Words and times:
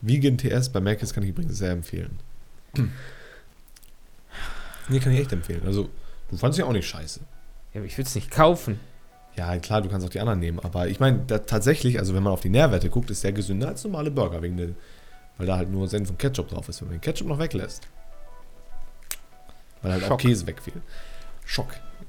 Vegan 0.00 0.38
TS 0.38 0.70
bei 0.70 0.80
Mc's 0.80 1.12
kann 1.12 1.22
ich 1.22 1.30
übrigens 1.30 1.58
sehr 1.58 1.72
empfehlen. 1.72 2.18
Nee, 4.88 4.98
kann 4.98 5.12
ich 5.12 5.20
echt 5.20 5.32
empfehlen. 5.32 5.62
Also, 5.66 5.88
du 6.30 6.36
fandest 6.36 6.58
ja 6.58 6.64
auch 6.64 6.72
nicht 6.72 6.88
scheiße. 6.88 7.20
Ja, 7.72 7.80
aber 7.80 7.86
ich 7.86 7.96
würde 7.96 8.08
es 8.08 8.14
nicht 8.14 8.30
kaufen. 8.30 8.80
Ja, 9.36 9.56
klar, 9.58 9.82
du 9.82 9.88
kannst 9.88 10.04
auch 10.06 10.10
die 10.10 10.20
anderen 10.20 10.40
nehmen. 10.40 10.58
Aber 10.60 10.88
ich 10.88 11.00
meine, 11.00 11.26
tatsächlich, 11.26 11.98
also 11.98 12.14
wenn 12.14 12.22
man 12.22 12.32
auf 12.32 12.40
die 12.40 12.48
Nährwerte 12.48 12.90
guckt, 12.90 13.10
ist 13.10 13.22
der 13.22 13.32
gesünder 13.32 13.68
als 13.68 13.84
normale 13.84 14.10
Burger, 14.10 14.42
wegen 14.42 14.56
der, 14.56 14.70
weil 15.38 15.46
da 15.46 15.56
halt 15.56 15.70
nur 15.70 15.86
Senf 15.86 16.10
und 16.10 16.18
Ketchup 16.18 16.48
drauf 16.48 16.68
ist, 16.68 16.80
wenn 16.80 16.88
man 16.88 16.96
den 16.96 17.00
Ketchup 17.00 17.28
noch 17.28 17.38
weglässt. 17.38 17.86
Weil 19.82 19.92
halt 19.92 20.04
auch 20.04 20.08
Schock. 20.08 20.20
Käse 20.20 20.46
wegfiel. 20.46 20.74
Schock. 21.44 21.68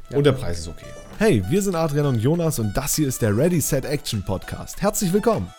Ja. 0.09 0.17
Und 0.17 0.23
der 0.25 0.33
Preis 0.33 0.59
ist 0.59 0.67
okay. 0.67 0.87
Hey, 1.19 1.43
wir 1.49 1.61
sind 1.61 1.75
Adrian 1.75 2.07
und 2.07 2.19
Jonas 2.19 2.59
und 2.59 2.75
das 2.75 2.95
hier 2.95 3.07
ist 3.07 3.21
der 3.21 3.35
Ready 3.37 3.61
Set 3.61 3.85
Action 3.85 4.23
Podcast. 4.25 4.81
Herzlich 4.81 5.13
willkommen. 5.13 5.53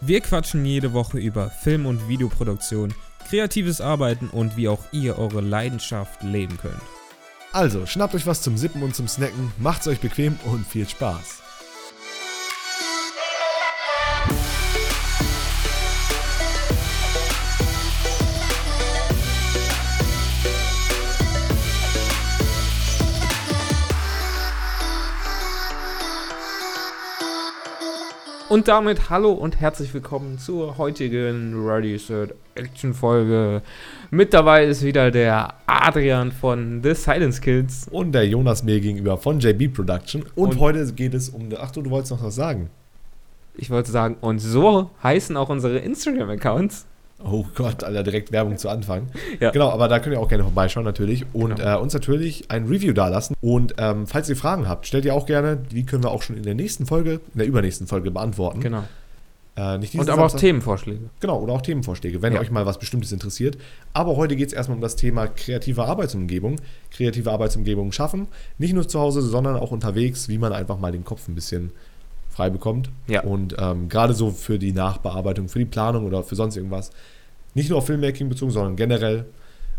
Wir 0.00 0.20
quatschen 0.20 0.64
jede 0.64 0.92
Woche 0.92 1.18
über 1.18 1.50
Film- 1.50 1.86
und 1.86 2.08
Videoproduktion, 2.08 2.94
kreatives 3.28 3.80
Arbeiten 3.80 4.28
und 4.28 4.56
wie 4.56 4.68
auch 4.68 4.84
ihr 4.92 5.18
eure 5.18 5.40
Leidenschaft 5.40 6.22
leben 6.22 6.56
könnt. 6.56 6.80
Also, 7.52 7.84
schnappt 7.84 8.14
euch 8.14 8.26
was 8.26 8.42
zum 8.42 8.56
Sippen 8.56 8.82
und 8.82 8.94
zum 8.94 9.08
Snacken, 9.08 9.52
macht's 9.58 9.88
euch 9.88 9.98
bequem 9.98 10.38
und 10.44 10.64
viel 10.64 10.88
Spaß. 10.88 11.42
Und 28.48 28.66
damit 28.66 29.10
hallo 29.10 29.32
und 29.32 29.60
herzlich 29.60 29.92
willkommen 29.92 30.38
zur 30.38 30.78
heutigen 30.78 31.66
Ready 31.66 31.98
Set 31.98 32.34
Action 32.54 32.94
Folge. 32.94 33.60
Mit 34.10 34.32
dabei 34.32 34.64
ist 34.64 34.82
wieder 34.82 35.10
der 35.10 35.52
Adrian 35.66 36.32
von 36.32 36.82
The 36.82 36.94
Silence 36.94 37.42
Kids. 37.42 37.88
Und 37.90 38.12
der 38.12 38.26
Jonas 38.26 38.62
mir 38.62 38.80
gegenüber 38.80 39.18
von 39.18 39.38
JB 39.38 39.68
Production. 39.74 40.24
Und, 40.34 40.52
Und- 40.52 40.60
heute 40.60 40.90
geht 40.94 41.12
es 41.12 41.28
um. 41.28 41.50
Ach 41.60 41.70
du, 41.70 41.82
du 41.82 41.90
wolltest 41.90 42.12
noch 42.12 42.22
was 42.22 42.36
sagen. 42.36 42.70
Ich 43.54 43.68
wollte 43.70 43.90
sagen, 43.90 44.16
und 44.22 44.38
so 44.38 44.90
heißen 45.02 45.36
auch 45.36 45.50
unsere 45.50 45.78
Instagram-Accounts. 45.78 46.86
Oh 47.24 47.44
Gott, 47.56 47.82
Alter, 47.82 48.02
direkt 48.04 48.30
Werbung 48.30 48.56
zu 48.58 48.68
Anfang. 48.68 49.08
Ja. 49.40 49.50
Genau, 49.50 49.70
aber 49.70 49.88
da 49.88 49.98
könnt 49.98 50.14
ihr 50.14 50.20
auch 50.20 50.28
gerne 50.28 50.44
vorbeischauen 50.44 50.84
natürlich 50.84 51.26
und 51.32 51.56
Genau. 51.56 51.76
äh, 51.76 51.80
uns 51.80 51.92
natürlich 51.92 52.50
ein 52.50 52.66
Review 52.66 52.92
dalassen. 52.92 53.34
Und 53.40 53.74
ähm, 53.78 54.06
falls 54.06 54.28
ihr 54.28 54.36
Fragen 54.36 54.68
habt, 54.68 54.86
stellt 54.86 55.04
ihr 55.04 55.14
auch 55.14 55.26
gerne, 55.26 55.56
die 55.56 55.84
können 55.84 56.04
wir 56.04 56.10
auch 56.12 56.22
schon 56.22 56.36
in 56.36 56.44
der 56.44 56.54
nächsten 56.54 56.86
Folge, 56.86 57.20
in 57.34 57.38
der 57.38 57.46
übernächsten 57.46 57.86
Folge 57.88 58.10
beantworten. 58.12 58.60
Genau. 58.60 58.84
Äh, 59.56 59.78
nicht 59.78 59.92
Und 59.96 60.02
aber 60.08 60.22
auch 60.22 60.30
Samstag- 60.30 60.40
Themenvorschläge. 60.42 61.10
Genau, 61.18 61.40
oder 61.40 61.54
auch 61.54 61.62
Themenvorschläge, 61.62 62.22
wenn 62.22 62.34
Ja. 62.34 62.40
euch 62.40 62.52
mal 62.52 62.64
was 62.66 62.78
Bestimmtes 62.78 63.10
interessiert. 63.10 63.58
Aber 63.92 64.14
heute 64.16 64.36
geht 64.36 64.46
es 64.48 64.52
erstmal 64.54 64.76
um 64.76 64.82
das 64.82 64.94
Thema 64.94 65.26
kreative 65.26 65.84
Arbeitsumgebung. 65.86 66.60
Kreative 66.92 67.32
Arbeitsumgebung 67.32 67.90
schaffen. 67.90 68.28
Nicht 68.58 68.74
nur 68.74 68.86
zu 68.86 69.00
Hause, 69.00 69.22
sondern 69.22 69.56
auch 69.56 69.72
unterwegs, 69.72 70.28
wie 70.28 70.38
man 70.38 70.52
einfach 70.52 70.78
mal 70.78 70.92
den 70.92 71.02
Kopf 71.04 71.26
ein 71.26 71.34
bisschen 71.34 71.72
frei 72.38 72.50
bekommt. 72.50 72.88
Ja. 73.08 73.22
Und 73.22 73.56
ähm, 73.58 73.88
gerade 73.88 74.14
so 74.14 74.30
für 74.30 74.58
die 74.60 74.72
Nachbearbeitung, 74.72 75.48
für 75.48 75.58
die 75.58 75.64
Planung 75.64 76.06
oder 76.06 76.22
für 76.22 76.36
sonst 76.36 76.56
irgendwas. 76.56 76.90
Nicht 77.54 77.68
nur 77.68 77.78
auf 77.78 77.86
Filmmaking 77.86 78.28
bezogen, 78.28 78.52
sondern 78.52 78.76
generell. 78.76 79.24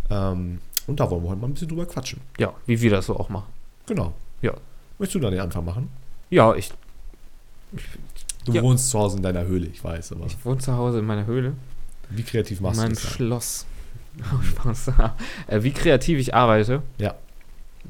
Ähm, 0.10 0.60
und 0.86 1.00
da 1.00 1.10
wollen 1.10 1.24
wir 1.24 1.30
heute 1.30 1.40
mal 1.40 1.48
ein 1.48 1.54
bisschen 1.54 1.70
drüber 1.70 1.86
quatschen. 1.86 2.20
Ja, 2.38 2.54
wie 2.66 2.82
wir 2.82 2.90
das 2.92 3.06
so 3.06 3.16
auch 3.18 3.30
machen. 3.30 3.48
Genau. 3.86 4.14
Ja. 4.42 4.54
Möchtest 4.98 5.16
du 5.16 5.20
da 5.20 5.30
den 5.30 5.40
Anfang 5.40 5.64
machen? 5.64 5.88
Ja, 6.30 6.54
ich, 6.56 6.72
Du 8.46 8.52
Ja. 8.54 8.62
wohnst 8.64 8.90
zu 8.90 8.98
Hause 9.00 9.18
in 9.18 9.23
deiner 9.23 9.46
Höhle, 9.46 9.68
ich 9.68 9.84
weiß, 9.84 10.12
aber 10.14 10.26
ich 10.26 10.44
wohne 10.44 10.58
zu 10.60 10.73
Hause 10.76 11.00
in 11.00 11.06
meiner 11.06 11.26
Höhle. 11.26 11.54
wie 12.10 12.23
kreativ 12.23 12.58
In 12.60 12.64
machst 12.64 12.80
du 12.80 12.84
meinem 12.84 12.94
das? 12.96 13.04
Schloss. 13.04 13.66
Spaß. 14.44 14.92
äh, 15.48 15.64
wie 15.64 15.72
kreativ 15.72 16.20
ich 16.20 16.34
arbeite. 16.34 16.82
Ja. 16.98 17.16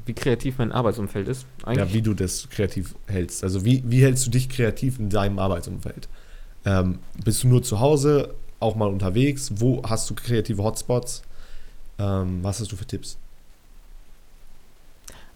Wie 0.06 0.14
kreativ 0.14 0.58
mein 0.58 0.72
Arbeitsumfeld 0.72 1.28
ist. 1.28 1.46
Ja, 1.66 1.92
wie 1.92 2.02
du 2.02 2.14
das 2.14 2.48
kreativ 2.50 2.94
hältst. 3.06 3.44
Also 3.44 3.64
wie, 3.64 3.82
wie 3.86 4.02
hältst 4.02 4.26
du 4.26 4.30
dich 4.30 4.48
kreativ 4.48 4.98
in 4.98 5.10
deinem 5.10 5.38
Arbeitsumfeld? 5.38 6.08
Ähm, 6.64 6.98
bist 7.24 7.42
du 7.42 7.48
nur 7.48 7.62
zu 7.62 7.80
Hause, 7.80 8.34
auch 8.58 8.76
mal 8.76 8.88
unterwegs? 8.88 9.52
Wo 9.56 9.82
hast 9.84 10.08
du 10.10 10.14
kreative 10.14 10.62
Hotspots? 10.62 11.22
Ähm, 11.98 12.40
was 12.42 12.60
hast 12.60 12.72
du 12.72 12.76
für 12.76 12.86
Tipps? 12.86 13.18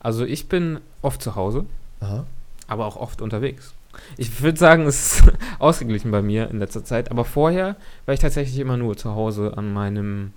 Also 0.01 0.25
ich 0.25 0.49
bin 0.49 0.81
oft 1.01 1.23
zu 1.23 1.35
Hause, 1.35 1.65
Aha. 2.01 2.27
aber 2.67 2.87
auch 2.87 2.97
oft 2.97 3.23
unterwegs. 3.23 3.73
Ich 4.17 4.43
würde 4.43 4.59
sagen, 4.59 4.87
es 4.87 5.21
ist 5.21 5.33
ausgeglichen 5.59 6.11
bei 6.11 6.21
mir 6.21 6.51
in 6.51 6.59
letzter 6.59 6.85
Zeit. 6.85 7.11
Aber 7.11 7.25
vorher 7.25 7.77
war 8.05 8.15
ich 8.15 8.21
tatsächlich 8.21 8.59
immer 8.59 8.77
nur 8.77 8.97
zu 8.97 9.15
Hause 9.15 9.55
an 9.57 9.73
meinem 9.73 10.33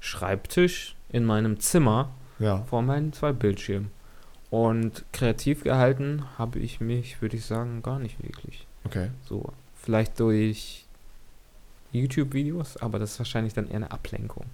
Schreibtisch 0.00 0.96
in 1.10 1.24
meinem 1.24 1.60
Zimmer 1.60 2.10
Ja. 2.42 2.62
vor 2.68 2.82
meinen 2.82 3.12
zwei 3.12 3.32
Bildschirmen. 3.32 3.90
Und 4.50 5.04
kreativ 5.12 5.64
gehalten 5.64 6.24
habe 6.36 6.58
ich 6.58 6.80
mich, 6.80 7.22
würde 7.22 7.36
ich 7.36 7.44
sagen, 7.46 7.82
gar 7.82 7.98
nicht 7.98 8.22
wirklich. 8.22 8.66
Okay. 8.84 9.08
So, 9.26 9.52
vielleicht 9.76 10.20
durch 10.20 10.84
YouTube-Videos, 11.92 12.76
aber 12.78 12.98
das 12.98 13.12
ist 13.12 13.18
wahrscheinlich 13.20 13.54
dann 13.54 13.68
eher 13.68 13.76
eine 13.76 13.90
Ablenkung 13.92 14.44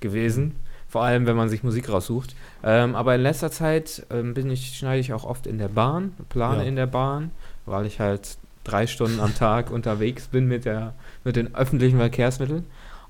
gewesen. 0.00 0.56
Vor 0.88 1.02
allem, 1.02 1.26
wenn 1.26 1.36
man 1.36 1.48
sich 1.48 1.62
Musik 1.62 1.88
raussucht. 1.90 2.34
Ähm, 2.62 2.94
aber 2.94 3.14
in 3.14 3.20
letzter 3.20 3.50
Zeit 3.50 4.06
ähm, 4.10 4.32
bin 4.34 4.50
ich, 4.50 4.76
schneide 4.78 5.00
ich 5.00 5.12
auch 5.12 5.24
oft 5.24 5.46
in 5.46 5.58
der 5.58 5.68
Bahn, 5.68 6.14
plane 6.30 6.62
Ja. 6.62 6.68
in 6.68 6.76
der 6.76 6.86
Bahn, 6.86 7.30
weil 7.66 7.84
ich 7.86 8.00
halt 8.00 8.38
drei 8.64 8.86
Stunden 8.86 9.20
am 9.20 9.34
Tag 9.34 9.70
unterwegs 9.72 10.28
bin 10.28 10.46
mit, 10.46 10.64
der, 10.64 10.94
mit 11.24 11.36
den 11.36 11.54
öffentlichen 11.54 11.98
Verkehrsmitteln. 11.98 12.64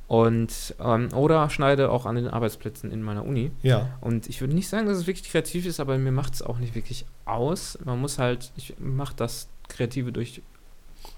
Und, 0.08 0.74
ähm, 0.80 1.08
oder 1.14 1.50
schneide 1.50 1.90
auch 1.90 2.06
an 2.06 2.16
den 2.16 2.28
Arbeitsplätzen 2.28 2.90
in 2.90 3.02
meiner 3.02 3.24
Uni. 3.26 3.50
Ja. 3.62 3.90
Und 4.00 4.26
ich 4.28 4.40
würde 4.40 4.54
nicht 4.54 4.68
sagen, 4.68 4.86
dass 4.86 4.96
es 4.96 5.06
wirklich 5.06 5.30
kreativ 5.30 5.66
ist, 5.66 5.80
aber 5.80 5.98
mir 5.98 6.12
macht 6.12 6.32
es 6.34 6.40
auch 6.42 6.58
nicht 6.58 6.74
wirklich 6.74 7.04
aus. 7.26 7.78
Man 7.84 8.00
muss 8.00 8.18
halt, 8.18 8.50
ich 8.56 8.74
mache 8.78 9.14
das 9.14 9.48
Kreative 9.68 10.10
durch 10.10 10.40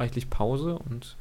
reichlich 0.00 0.28
Pause 0.28 0.76
und 0.90 1.16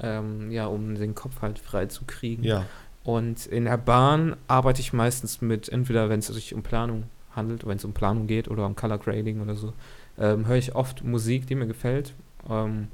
ähm, 0.00 0.50
ja, 0.50 0.66
um 0.66 0.94
den 0.94 1.14
Kopf 1.14 1.40
halt 1.40 1.58
frei 1.58 1.86
zu 1.86 2.04
kriegen. 2.04 2.44
Ja. 2.44 2.66
Und 3.04 3.46
in 3.46 3.64
der 3.64 3.78
Bahn 3.78 4.36
arbeite 4.46 4.80
ich 4.82 4.92
meistens 4.92 5.40
mit, 5.40 5.70
entweder 5.70 6.10
wenn 6.10 6.18
es 6.18 6.26
sich 6.26 6.54
um 6.54 6.62
Planung 6.62 7.04
handelt, 7.34 7.66
wenn 7.66 7.78
es 7.78 7.84
um 7.86 7.94
Planung 7.94 8.26
geht 8.26 8.48
oder 8.48 8.66
um 8.66 8.76
Color 8.76 8.98
Grading 8.98 9.40
oder 9.40 9.56
so, 9.56 9.72
ähm, 10.18 10.46
höre 10.46 10.56
ich 10.56 10.74
oft 10.74 11.02
Musik, 11.04 11.46
die 11.46 11.54
mir 11.54 11.66
gefällt. 11.66 12.12
Ähm, 12.50 12.88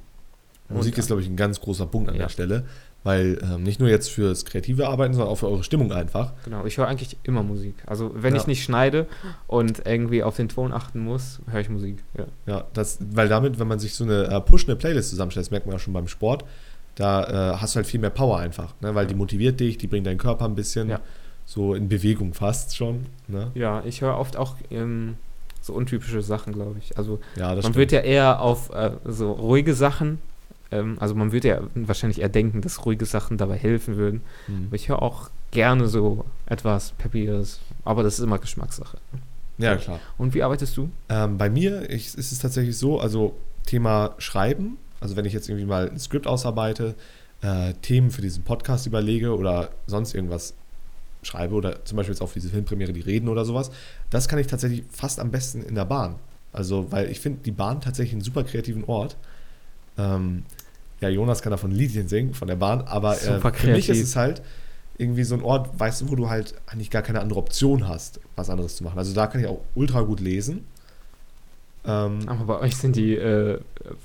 Musik 0.69 0.97
ist, 0.99 1.09
glaube 1.09 1.21
ich, 1.21 1.29
ein 1.29 1.37
ganz 1.37 1.61
großer 1.61 1.87
Punkt 1.87 2.09
an 2.09 2.15
Ja. 2.15 2.23
der 2.23 2.29
Stelle. 2.29 2.65
Weil 3.05 3.39
ähm, 3.43 3.63
nicht 3.63 3.81
nur 3.81 3.89
jetzt 3.91 4.11
fürs 4.11 4.45
kreative 4.47 4.89
Arbeiten, 4.89 5.13
sondern 5.15 5.31
auch 5.31 5.37
für 5.37 5.47
eure 5.49 5.63
Stimmung 5.63 5.93
einfach. 5.93 6.33
Genau, 6.45 6.65
ich 6.65 6.79
höre 6.79 6.89
eigentlich 6.89 7.17
immer 7.23 7.43
Musik. 7.43 7.75
Also 7.87 8.11
wenn 8.15 8.35
Ja. 8.35 8.41
ich 8.41 8.47
nicht 8.47 8.65
schneide 8.65 9.07
und 9.47 9.87
irgendwie 9.87 10.23
auf 10.23 10.37
den 10.37 10.49
Ton 10.49 10.73
achten 10.73 11.01
muss, 11.01 11.41
höre 11.51 11.61
ich 11.61 11.69
Musik. 11.69 12.03
Ja. 12.17 12.25
Ja, 12.47 12.65
das, 12.73 12.99
weil 13.13 13.29
damit, 13.29 13.59
wenn 13.59 13.69
man 13.69 13.79
sich 13.79 13.95
so 13.95 14.05
eine 14.05 14.25
äh, 14.29 14.41
pushende 14.41 14.75
Playlist 14.77 15.11
zusammenstellt, 15.11 15.47
das 15.47 15.51
merkt 15.51 15.67
man 15.67 15.75
ja 15.75 15.79
schon 15.79 15.93
beim 15.93 16.09
Sport, 16.09 16.45
da 16.95 17.53
äh, 17.53 17.57
hast 17.59 17.75
du 17.75 17.77
halt 17.77 17.87
viel 17.87 18.01
mehr 18.01 18.11
Power 18.11 18.39
einfach, 18.39 18.73
ne? 18.81 18.95
weil 18.95 19.07
die 19.07 19.15
motiviert 19.15 19.61
dich, 19.61 19.77
die 19.77 19.87
bringt 19.87 20.07
deinen 20.07 20.17
Körper 20.19 20.47
ein 20.47 20.55
bisschen 20.55 20.89
Ja. 20.89 21.01
so 21.45 21.75
in 21.75 21.89
Bewegung 21.91 22.33
fast 22.33 22.75
schon. 22.77 23.05
Ne? 23.29 23.51
Ja, 23.55 23.83
ich 23.85 24.01
höre 24.01 24.17
oft 24.17 24.37
auch 24.39 24.57
ähm, 24.71 25.17
so 25.61 25.75
untypische 25.75 26.23
Sachen, 26.23 26.53
glaube 26.55 26.77
ich. 26.79 26.97
Also 26.97 27.21
Ja, 27.37 27.49
man 27.49 27.61
stimmt. 27.61 27.77
wird 27.77 27.93
ja 27.93 28.01
eher 28.01 28.41
auf 28.41 28.71
äh, 28.71 28.93
so 29.05 29.33
ruhige 29.33 29.75
Sachen, 29.75 30.21
ähm, 30.75 30.97
also 31.01 31.15
man 31.15 31.33
würde 31.33 31.49
ja 31.49 31.61
wahrscheinlich 31.75 32.21
eher 32.21 32.29
denken, 32.29 32.61
dass 32.61 32.85
ruhige 32.85 33.07
Sachen 33.07 33.39
dabei 33.39 33.57
helfen 33.57 33.97
würden. 33.97 34.23
Hm. 34.47 34.65
Aber 34.67 34.77
ich 34.77 34.89
höre 34.89 35.03
auch 35.03 35.31
gerne 35.51 35.89
so 35.89 36.25
etwas 36.47 36.93
Peppiges, 36.93 37.61
aber 37.85 38.03
das 38.03 38.19
ist 38.19 38.25
immer 38.25 38.39
Geschmackssache. 38.39 38.99
Ja, 39.59 39.77
klar. 39.77 40.01
Und 40.19 40.35
wie 40.35 40.43
arbeitest 40.43 40.77
du? 40.77 40.91
Ähm, 41.09 41.39
bei 41.39 41.49
mir 41.49 41.89
ich, 41.89 42.07
ist 42.19 42.33
es 42.33 42.39
tatsächlich 42.41 42.77
so, 42.77 42.99
also 42.99 43.37
Thema 43.67 44.15
Schreiben, 44.19 44.79
also 45.01 45.17
wenn 45.17 45.25
ich 45.25 45.33
jetzt 45.33 45.49
irgendwie 45.49 45.67
mal 45.67 45.89
ein 45.89 45.99
Skript 45.99 46.27
ausarbeite, 46.27 46.95
äh, 47.43 47.75
Themen 47.83 48.11
für 48.11 48.23
diesen 48.23 48.43
Podcast 48.43 48.87
überlege 48.87 49.37
oder 49.37 49.71
sonst 49.87 50.15
irgendwas 50.15 50.55
schreibe 51.23 51.55
oder 51.55 51.85
zum 51.85 51.97
Beispiel 51.97 52.15
jetzt 52.15 52.21
auf 52.21 52.33
diese 52.33 52.49
Filmpremiere 52.49 52.93
die 52.93 53.01
Reden 53.01 53.29
oder 53.29 53.45
sowas, 53.45 53.71
das 54.11 54.29
kann 54.29 54.39
ich 54.39 54.49
tatsächlich 54.49 54.85
fast 54.91 55.21
am 55.21 55.31
besten 55.31 55.63
in 55.63 55.75
der 55.75 55.85
Bahn. 55.85 56.17
Also, 56.53 56.91
weil 56.91 57.11
ich 57.11 57.21
finde 57.21 57.41
die 57.45 57.51
Bahn 57.51 57.81
tatsächlich 57.81 58.13
einen 58.13 58.23
super 58.23 58.45
kreativen 58.45 58.85
Ort. 58.85 59.17
Ähm, 59.99 60.45
ja, 61.05 61.11
Jonas 61.11 61.43
kann 61.43 61.51
davon 61.51 61.71
Liedchen 61.71 62.09
singen, 62.09 62.33
von 62.33 62.49
der 62.49 62.57
Bahn, 62.57 62.81
aber 62.83 63.13
äh, 63.23 63.41
für 63.53 63.69
mich 63.69 63.91
ist 63.91 64.03
es 64.03 64.17
halt 64.17 64.43
irgendwie 64.97 65.25
so 65.25 65.35
ein 65.35 65.43
Ort, 65.43 65.79
weißt 65.79 66.03
du, 66.03 66.11
wo 66.11 66.17
du 66.17 66.31
halt 66.31 66.55
eigentlich 66.67 66.91
gar 66.91 67.03
keine 67.03 67.21
andere 67.21 67.39
Option 67.39 67.89
hast, 67.89 68.21
was 68.37 68.49
anderes 68.49 68.77
zu 68.77 68.85
machen. 68.85 68.99
Also 68.99 69.13
da 69.15 69.27
kann 69.27 69.41
ich 69.41 69.47
auch 69.47 69.61
ultra 69.75 70.01
gut 70.01 70.21
lesen. 70.21 70.65
Ähm, 71.85 72.21
Aber 72.27 72.45
bei 72.45 72.61
euch 72.61 72.77
sind 72.77 72.97
die 72.97 73.15
äh, 73.15 73.59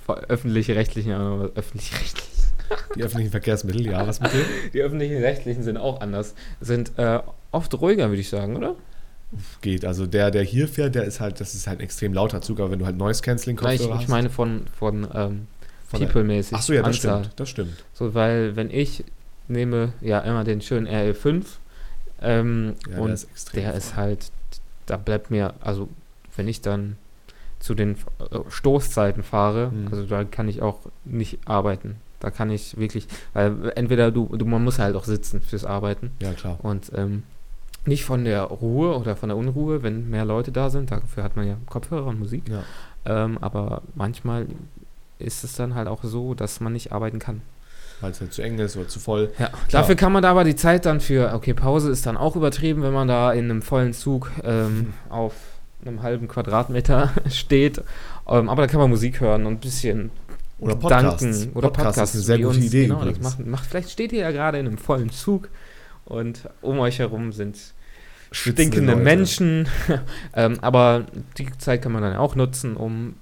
öffentlich-rechtlichen, 0.07 1.11
äh, 1.11 1.49
öffentlich-rechtlichen. 1.55 2.29
die 2.95 3.03
öffentlichen 3.03 3.31
Verkehrsmittel, 3.31 3.85
ja, 3.85 4.05
was 4.05 4.19
mit 4.19 4.33
denen? 4.33 4.45
Die 4.73 4.81
öffentlichen 4.81 5.17
rechtlichen 5.17 5.63
sind 5.63 5.77
auch 5.77 6.01
anders. 6.01 6.35
Sind 6.59 6.91
äh, 6.97 7.19
oft 7.51 7.73
ruhiger, 7.79 8.09
würde 8.09 8.21
ich 8.21 8.29
sagen, 8.29 8.57
oder? 8.57 8.75
Geht. 9.61 9.85
Also 9.85 10.05
der, 10.05 10.31
der 10.31 10.43
hier 10.43 10.67
fährt, 10.67 10.95
der 10.95 11.05
ist 11.05 11.19
halt, 11.19 11.39
das 11.39 11.53
ist 11.53 11.67
halt 11.67 11.79
ein 11.79 11.83
extrem 11.83 12.13
lauter 12.13 12.41
Zug, 12.41 12.59
aber 12.59 12.71
wenn 12.71 12.79
du 12.79 12.85
halt 12.85 12.97
Noise 12.97 13.21
Cancelling 13.21 13.59
Nein, 13.61 13.75
ich, 13.75 14.01
ich 14.01 14.07
meine 14.07 14.29
von, 14.29 14.65
von 14.77 15.07
ähm, 15.13 15.47
People-mäßig. 15.91 16.57
Ach 16.57 16.61
so, 16.61 16.73
ja, 16.73 16.81
das 16.81 16.95
Anzahl. 16.97 17.19
stimmt, 17.23 17.39
das 17.39 17.49
stimmt. 17.49 17.83
So, 17.93 18.13
weil 18.13 18.55
wenn 18.55 18.69
ich 18.69 19.03
nehme 19.47 19.93
ja 20.01 20.19
immer 20.19 20.43
den 20.43 20.61
schönen 20.61 20.87
RL5. 20.87 21.43
Ähm, 22.21 22.75
Ja, 22.91 22.97
und 22.99 23.07
der 23.07 23.13
ist 23.13 23.55
der 23.55 23.73
ist 23.73 23.95
halt, 23.95 24.31
da 24.85 24.97
bleibt 24.97 25.31
mir, 25.31 25.53
also 25.61 25.87
wenn 26.35 26.47
ich 26.47 26.61
dann 26.61 26.97
zu 27.59 27.73
den 27.75 27.91
äh, 28.19 28.39
Stoßzeiten 28.49 29.23
fahre, 29.23 29.71
Mhm. 29.71 29.87
also 29.89 30.05
da 30.05 30.23
kann 30.25 30.47
ich 30.47 30.61
auch 30.61 30.79
nicht 31.05 31.39
arbeiten. 31.45 31.95
Da 32.19 32.29
kann 32.31 32.49
ich 32.51 32.77
wirklich, 32.77 33.07
weil 33.33 33.71
entweder 33.75 34.11
du, 34.11 34.25
du 34.35 34.45
man 34.45 34.63
muss 34.63 34.79
halt 34.79 34.95
auch 34.97 35.05
sitzen 35.05 35.41
fürs 35.41 35.63
Arbeiten 35.63 36.11
ja, 36.21 36.33
klar. 36.33 36.57
und 36.61 36.91
ähm, 36.93 37.23
nicht 37.85 38.03
von 38.03 38.25
der 38.25 38.43
Ruhe 38.43 38.97
oder 38.97 39.15
von 39.15 39.29
der 39.29 39.37
Unruhe, 39.37 39.81
wenn 39.83 40.09
mehr 40.09 40.25
Leute 40.25 40.51
da 40.51 40.69
sind, 40.69 40.91
dafür 40.91 41.23
hat 41.23 41.37
man 41.37 41.47
ja 41.47 41.55
Kopfhörer 41.67 42.07
und 42.07 42.19
Musik, 42.19 42.43
Ja. 42.49 42.63
ähm, 43.05 43.37
aber 43.39 43.81
manchmal 43.95 44.47
ist 45.19 45.43
es 45.43 45.53
dann 45.55 45.75
halt 45.75 45.87
auch 45.87 46.03
so, 46.03 46.33
dass 46.33 46.59
man 46.59 46.73
nicht 46.73 46.91
arbeiten 46.91 47.19
kann. 47.19 47.41
Weil 48.01 48.11
es 48.11 48.21
halt 48.21 48.33
zu 48.33 48.41
eng 48.41 48.57
ist 48.59 48.77
oder 48.77 48.87
zu 48.87 48.99
voll. 48.99 49.29
Ja, 49.37 49.49
dafür 49.71 49.95
kann 49.95 50.13
man 50.13 50.23
da 50.23 50.31
aber 50.31 50.45
die 50.45 50.55
Zeit 50.55 50.85
dann 50.85 51.01
für, 51.01 51.33
okay, 51.33 51.53
Pause 51.53 51.91
ist 51.91 52.05
dann 52.05 52.15
auch 52.15 52.35
übertrieben, 52.37 52.81
wenn 52.81 52.93
man 52.93 53.07
da 53.09 53.33
in 53.33 53.45
einem 53.45 53.61
vollen 53.61 53.93
Zug 53.93 54.31
ähm, 54.43 54.93
auf 55.09 55.33
einem 55.85 56.01
halben 56.01 56.27
Quadratmeter 56.29 57.11
steht. 57.29 57.81
Ähm, 58.27 58.49
aber 58.49 58.61
da 58.63 58.67
kann 58.67 58.79
man 58.79 58.89
Musik 58.89 59.19
hören 59.19 59.45
und 59.45 59.53
ein 59.53 59.59
bisschen 59.59 60.11
Oder 60.59 60.75
Podcasts. 60.77 61.19
Gedanken 61.23 61.51
oder 61.57 61.67
Podcast 61.69 61.85
Podcasts. 61.95 62.15
ist 62.15 62.29
eine 62.29 62.37
sehr 62.37 62.45
gute 62.45 62.57
uns- 62.57 62.65
Idee 62.65 62.83
Genau, 62.87 63.05
macht, 63.21 63.45
macht, 63.45 63.65
vielleicht 63.65 63.89
steht 63.91 64.13
ihr 64.13 64.21
ja 64.21 64.31
gerade 64.31 64.59
in 64.59 64.67
einem 64.67 64.77
vollen 64.77 65.09
Zug 65.09 65.49
und 66.05 66.47
um 66.61 66.79
euch 66.79 66.99
herum 66.99 67.33
sind 67.33 67.57
stinkende. 68.31 68.95
Menschen. 68.95 69.67
ähm, 70.35 70.57
aber 70.61 71.05
die 71.37 71.47
Zeit 71.57 71.81
kann 71.81 71.91
man 71.91 72.01
dann 72.01 72.15
auch 72.15 72.35
nutzen, 72.35 72.77
um 72.77 73.15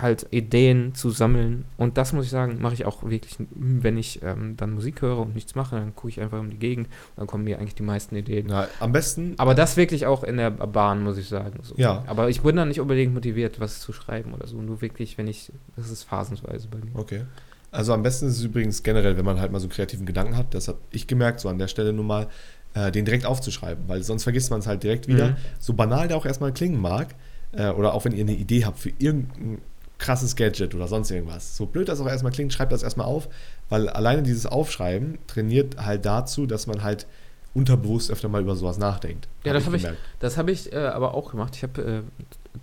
halt 0.00 0.26
Ideen 0.30 0.94
zu 0.94 1.10
sammeln. 1.10 1.64
Und 1.76 1.98
das 1.98 2.12
muss 2.12 2.24
ich 2.24 2.30
sagen, 2.30 2.58
mache 2.60 2.74
ich 2.74 2.84
auch 2.84 3.02
wirklich, 3.02 3.36
wenn 3.50 3.96
ich 3.96 4.22
ähm, 4.22 4.56
dann 4.56 4.72
Musik 4.72 5.02
höre 5.02 5.18
und 5.18 5.34
nichts 5.34 5.54
mache, 5.54 5.76
dann 5.76 5.94
gucke 5.94 6.08
ich 6.08 6.20
einfach 6.20 6.40
um 6.40 6.50
die 6.50 6.58
Gegend. 6.58 6.88
Dann 7.16 7.26
kommen 7.26 7.44
mir 7.44 7.58
eigentlich 7.58 7.74
die 7.74 7.82
meisten 7.82 8.16
Ideen. 8.16 8.48
Ja, 8.48 8.68
am 8.80 8.92
besten. 8.92 9.34
Aber 9.38 9.54
das 9.54 9.76
wirklich 9.76 10.06
auch 10.06 10.24
in 10.24 10.36
der 10.36 10.50
Bahn, 10.50 11.02
muss 11.02 11.18
ich 11.18 11.28
sagen. 11.28 11.58
So. 11.62 11.74
Ja. 11.76 12.04
Aber 12.06 12.28
ich 12.28 12.42
bin 12.42 12.56
dann 12.56 12.68
nicht 12.68 12.80
unbedingt 12.80 13.14
motiviert, 13.14 13.60
was 13.60 13.80
zu 13.80 13.92
schreiben 13.92 14.34
oder 14.34 14.46
so. 14.46 14.60
Nur 14.60 14.80
wirklich, 14.80 15.18
wenn 15.18 15.28
ich, 15.28 15.52
das 15.76 15.90
ist 15.90 16.04
phasenweise 16.04 16.68
bei 16.68 16.78
mir. 16.78 16.94
Okay. 16.94 17.22
Also 17.70 17.92
am 17.92 18.02
besten 18.02 18.28
ist 18.28 18.38
es 18.38 18.44
übrigens 18.44 18.82
generell, 18.82 19.16
wenn 19.16 19.24
man 19.24 19.40
halt 19.40 19.52
mal 19.52 19.58
so 19.58 19.64
einen 19.64 19.72
kreativen 19.72 20.06
Gedanken 20.06 20.36
hat, 20.36 20.54
das 20.54 20.68
habe 20.68 20.78
ich 20.92 21.06
gemerkt, 21.06 21.40
so 21.40 21.48
an 21.48 21.58
der 21.58 21.68
Stelle 21.68 21.92
nun 21.92 22.06
mal, 22.06 22.28
äh, 22.74 22.90
den 22.90 23.04
direkt 23.04 23.26
aufzuschreiben, 23.26 23.84
weil 23.88 24.02
sonst 24.02 24.22
vergisst 24.22 24.50
man 24.50 24.60
es 24.60 24.66
halt 24.66 24.82
direkt 24.82 25.08
wieder. 25.08 25.30
Mhm. 25.30 25.36
So 25.58 25.74
banal 25.74 26.08
der 26.08 26.16
auch 26.16 26.26
erstmal 26.26 26.52
klingen 26.52 26.80
mag, 26.80 27.14
äh, 27.52 27.70
oder 27.70 27.94
auch 27.94 28.04
wenn 28.04 28.12
ihr 28.12 28.22
eine 28.22 28.34
Idee 28.34 28.64
habt 28.64 28.78
für 28.78 28.92
irgendein 28.98 29.58
krasses 29.98 30.36
Gadget 30.36 30.74
oder 30.74 30.88
sonst 30.88 31.10
irgendwas. 31.10 31.56
So 31.56 31.66
blöd 31.66 31.88
das 31.88 32.00
auch 32.00 32.06
erstmal 32.06 32.32
klingt, 32.32 32.52
schreibt 32.52 32.72
das 32.72 32.82
erstmal 32.82 33.06
auf, 33.06 33.28
weil 33.68 33.88
alleine 33.88 34.22
dieses 34.22 34.46
Aufschreiben 34.46 35.18
trainiert 35.26 35.76
halt 35.78 36.04
dazu, 36.04 36.46
dass 36.46 36.66
man 36.66 36.82
halt 36.82 37.06
unterbewusst 37.54 38.10
öfter 38.10 38.28
mal 38.28 38.42
über 38.42 38.54
sowas 38.54 38.76
nachdenkt. 38.76 39.28
Ja, 39.44 39.54
das 39.54 39.64
hab 39.66 39.72
ich-. 39.72 39.86
Das 40.20 40.36
habe 40.36 40.50
ich 40.50 40.72
äh, 40.72 40.76
aber 40.76 41.14
auch 41.14 41.30
gemacht. 41.30 41.56
Ich 41.56 41.62
habe 41.62 41.82
äh, 41.82 42.02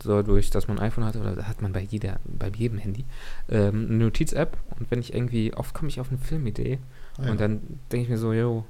so 0.04 0.22
durch, 0.22 0.52
dass 0.52 0.68
man 0.68 0.78
ein 0.78 0.86
iPhone 0.86 1.06
hatte, 1.06 1.20
oder 1.20 1.48
hat 1.48 1.62
man 1.64 1.74
bei 1.74 1.82
jeder, 1.82 2.20
bei 2.26 2.50
jedem 2.56 2.78
Handy, 2.78 3.06
ähm, 3.50 3.88
eine 3.90 4.04
Notiz-App 4.06 4.56
und 4.80 4.92
wenn 4.92 5.00
ich 5.00 5.14
irgendwie, 5.14 5.54
oft 5.54 5.74
komme 5.74 5.90
ich 5.90 6.00
auf 6.00 6.10
eine 6.10 6.18
Filmidee 6.20 6.80
Ah, 7.18 7.26
ja. 7.26 7.32
und 7.32 7.40
dann 7.42 7.62
denke 7.92 8.04
ich 8.06 8.10
mir 8.10 8.18
so, 8.18 8.34
yo, 8.34 8.66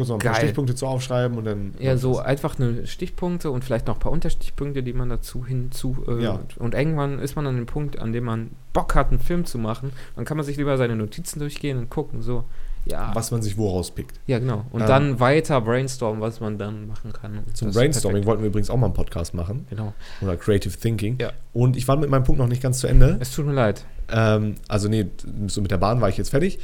Kurz 0.00 0.08
noch 0.08 0.16
ein 0.16 0.20
paar 0.20 0.32
geil. 0.32 0.40
Stichpunkte 0.42 0.74
zu 0.74 0.86
aufschreiben 0.86 1.36
und 1.36 1.44
dann. 1.44 1.74
ja, 1.78 1.96
so 1.98 2.18
einfach 2.18 2.58
eine 2.58 2.86
Stichpunkte 2.86 3.50
und 3.50 3.64
vielleicht 3.64 3.86
noch 3.86 3.96
ein 3.96 4.00
paar 4.00 4.12
Unterstichpunkte, 4.12 4.82
die 4.82 4.94
man 4.94 5.10
dazu 5.10 5.44
hinzu. 5.44 5.96
Äh, 6.08 6.22
Ja. 6.22 6.40
Und 6.58 6.74
irgendwann 6.74 7.18
ist 7.18 7.36
man 7.36 7.46
an 7.46 7.56
dem 7.56 7.66
Punkt, 7.66 7.98
an 7.98 8.12
dem 8.14 8.24
man 8.24 8.50
Bock 8.72 8.94
hat, 8.94 9.10
einen 9.10 9.20
Film 9.20 9.44
zu 9.44 9.58
machen. 9.58 9.92
Dann 10.16 10.24
kann 10.24 10.38
man 10.38 10.46
sich 10.46 10.56
lieber 10.56 10.78
seine 10.78 10.96
Notizen 10.96 11.38
durchgehen 11.38 11.76
und 11.76 11.90
gucken, 11.90 12.22
so, 12.22 12.44
ja, 12.86 13.10
was 13.14 13.30
man 13.30 13.42
sich 13.42 13.58
wo 13.58 13.68
rauspickt. 13.68 14.18
ja, 14.26 14.38
genau. 14.38 14.64
Und 14.72 14.80
Ähm, 14.80 14.86
dann 14.88 15.20
weiter 15.20 15.60
brainstormen, 15.60 16.22
was 16.22 16.40
man 16.40 16.56
dann 16.56 16.88
machen 16.88 17.12
kann. 17.12 17.40
Zum 17.52 17.72
Brainstorming 17.72 18.24
wollten 18.24 18.42
wir 18.42 18.48
übrigens 18.48 18.70
auch 18.70 18.78
mal 18.78 18.86
einen 18.86 18.94
Podcast 18.94 19.34
machen. 19.34 19.66
Genau. 19.68 19.92
Oder 20.22 20.38
Creative 20.38 20.74
Thinking. 20.78 21.18
Ja. 21.20 21.32
Und 21.52 21.76
ich 21.76 21.86
war 21.88 21.96
mit 21.98 22.08
meinem 22.08 22.24
Punkt 22.24 22.38
noch 22.38 22.48
nicht 22.48 22.62
ganz 22.62 22.78
zu 22.78 22.86
Ende. 22.86 23.18
Es 23.20 23.32
tut 23.34 23.44
mir 23.44 23.52
leid. 23.52 23.84
Ähm, 24.10 24.54
also 24.66 24.88
nee, 24.88 25.06
so 25.48 25.60
mit 25.60 25.70
der 25.70 25.76
Bahn 25.76 26.00
war 26.00 26.08
ich 26.08 26.16
jetzt 26.16 26.30
fertig. 26.30 26.58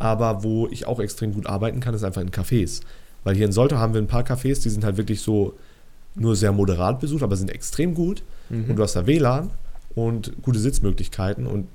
Aber 0.00 0.42
wo 0.42 0.66
ich 0.66 0.86
auch 0.86 0.98
extrem 0.98 1.32
gut 1.32 1.46
arbeiten 1.46 1.78
kann, 1.78 1.94
ist 1.94 2.02
einfach 2.02 2.22
in 2.22 2.30
Cafés. 2.30 2.80
Weil 3.22 3.36
hier 3.36 3.46
in 3.46 3.52
Soltau 3.52 3.76
haben 3.76 3.94
wir 3.94 4.00
ein 4.00 4.08
paar 4.08 4.24
Cafés, 4.24 4.62
die 4.62 4.70
sind 4.70 4.82
halt 4.82 4.96
wirklich 4.96 5.20
so 5.20 5.54
nur 6.14 6.34
sehr 6.34 6.52
moderat 6.52 6.98
besucht, 6.98 7.22
aber 7.22 7.36
sind 7.36 7.50
extrem 7.50 7.94
gut. 7.94 8.22
Mhm. 8.48 8.70
Und 8.70 8.76
du 8.76 8.82
hast 8.82 8.96
da 8.96 9.06
WLAN 9.06 9.50
und 9.94 10.32
gute 10.42 10.58
Sitzmöglichkeiten. 10.58 11.46
Und 11.46 11.68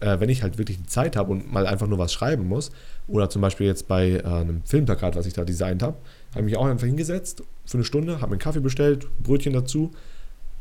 äh, 0.00 0.20
wenn 0.20 0.28
ich 0.28 0.42
halt 0.42 0.58
wirklich 0.58 0.78
die 0.78 0.86
Zeit 0.86 1.16
habe 1.16 1.32
und 1.32 1.52
mal 1.52 1.66
einfach 1.66 1.86
nur 1.86 1.98
was 1.98 2.12
schreiben 2.12 2.46
muss, 2.48 2.70
oder 3.08 3.28
zum 3.30 3.42
Beispiel 3.42 3.66
jetzt 3.66 3.88
bei 3.88 4.10
äh, 4.10 4.22
einem 4.24 4.62
Filmplakat, 4.64 5.16
was 5.16 5.26
ich 5.26 5.32
da 5.32 5.44
designt 5.44 5.82
habe, 5.82 5.96
habe 6.30 6.40
ich 6.40 6.44
mich 6.44 6.56
auch 6.56 6.66
einfach 6.66 6.86
hingesetzt 6.86 7.42
für 7.64 7.78
eine 7.78 7.84
Stunde, 7.84 8.16
habe 8.16 8.26
mir 8.26 8.32
einen 8.32 8.38
Kaffee 8.38 8.60
bestellt, 8.60 9.06
Brötchen 9.22 9.52
dazu 9.52 9.90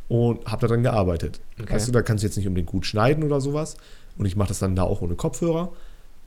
und 0.07 0.45
habe 0.45 0.67
daran 0.67 0.83
gearbeitet. 0.83 1.39
Okay. 1.61 1.73
Weißt 1.73 1.87
du, 1.87 1.91
da 1.91 2.01
kannst 2.01 2.23
du 2.23 2.27
jetzt 2.27 2.37
nicht 2.37 2.47
unbedingt 2.47 2.69
gut 2.69 2.85
schneiden 2.85 3.23
oder 3.23 3.41
sowas. 3.41 3.77
Und 4.17 4.25
ich 4.25 4.35
mache 4.35 4.49
das 4.49 4.59
dann 4.59 4.75
da 4.75 4.83
auch 4.83 5.01
ohne 5.01 5.15
Kopfhörer. 5.15 5.73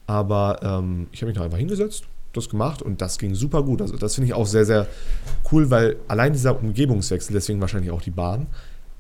Aber 0.09 0.59
ähm, 0.63 1.07
ich 1.13 1.21
habe 1.21 1.29
mich 1.29 1.39
da 1.39 1.45
einfach 1.45 1.59
hingesetzt, 1.59 2.05
das 2.33 2.49
gemacht 2.49 2.81
und 2.83 3.03
das 3.03 3.19
ging 3.19 3.35
super 3.35 3.63
gut. 3.63 3.83
Also 3.83 3.97
das 3.97 4.15
finde 4.15 4.29
ich 4.29 4.35
auch 4.35 4.47
sehr, 4.47 4.65
sehr 4.65 4.87
cool, 5.53 5.71
weil 5.71 5.97
allein 6.09 6.33
dieser 6.33 6.59
Umgebungswechsel, 6.59 7.35
deswegen 7.35 7.61
wahrscheinlich 7.61 7.91
auch 7.91 8.01
die 8.01 8.11
Bahn, 8.11 8.47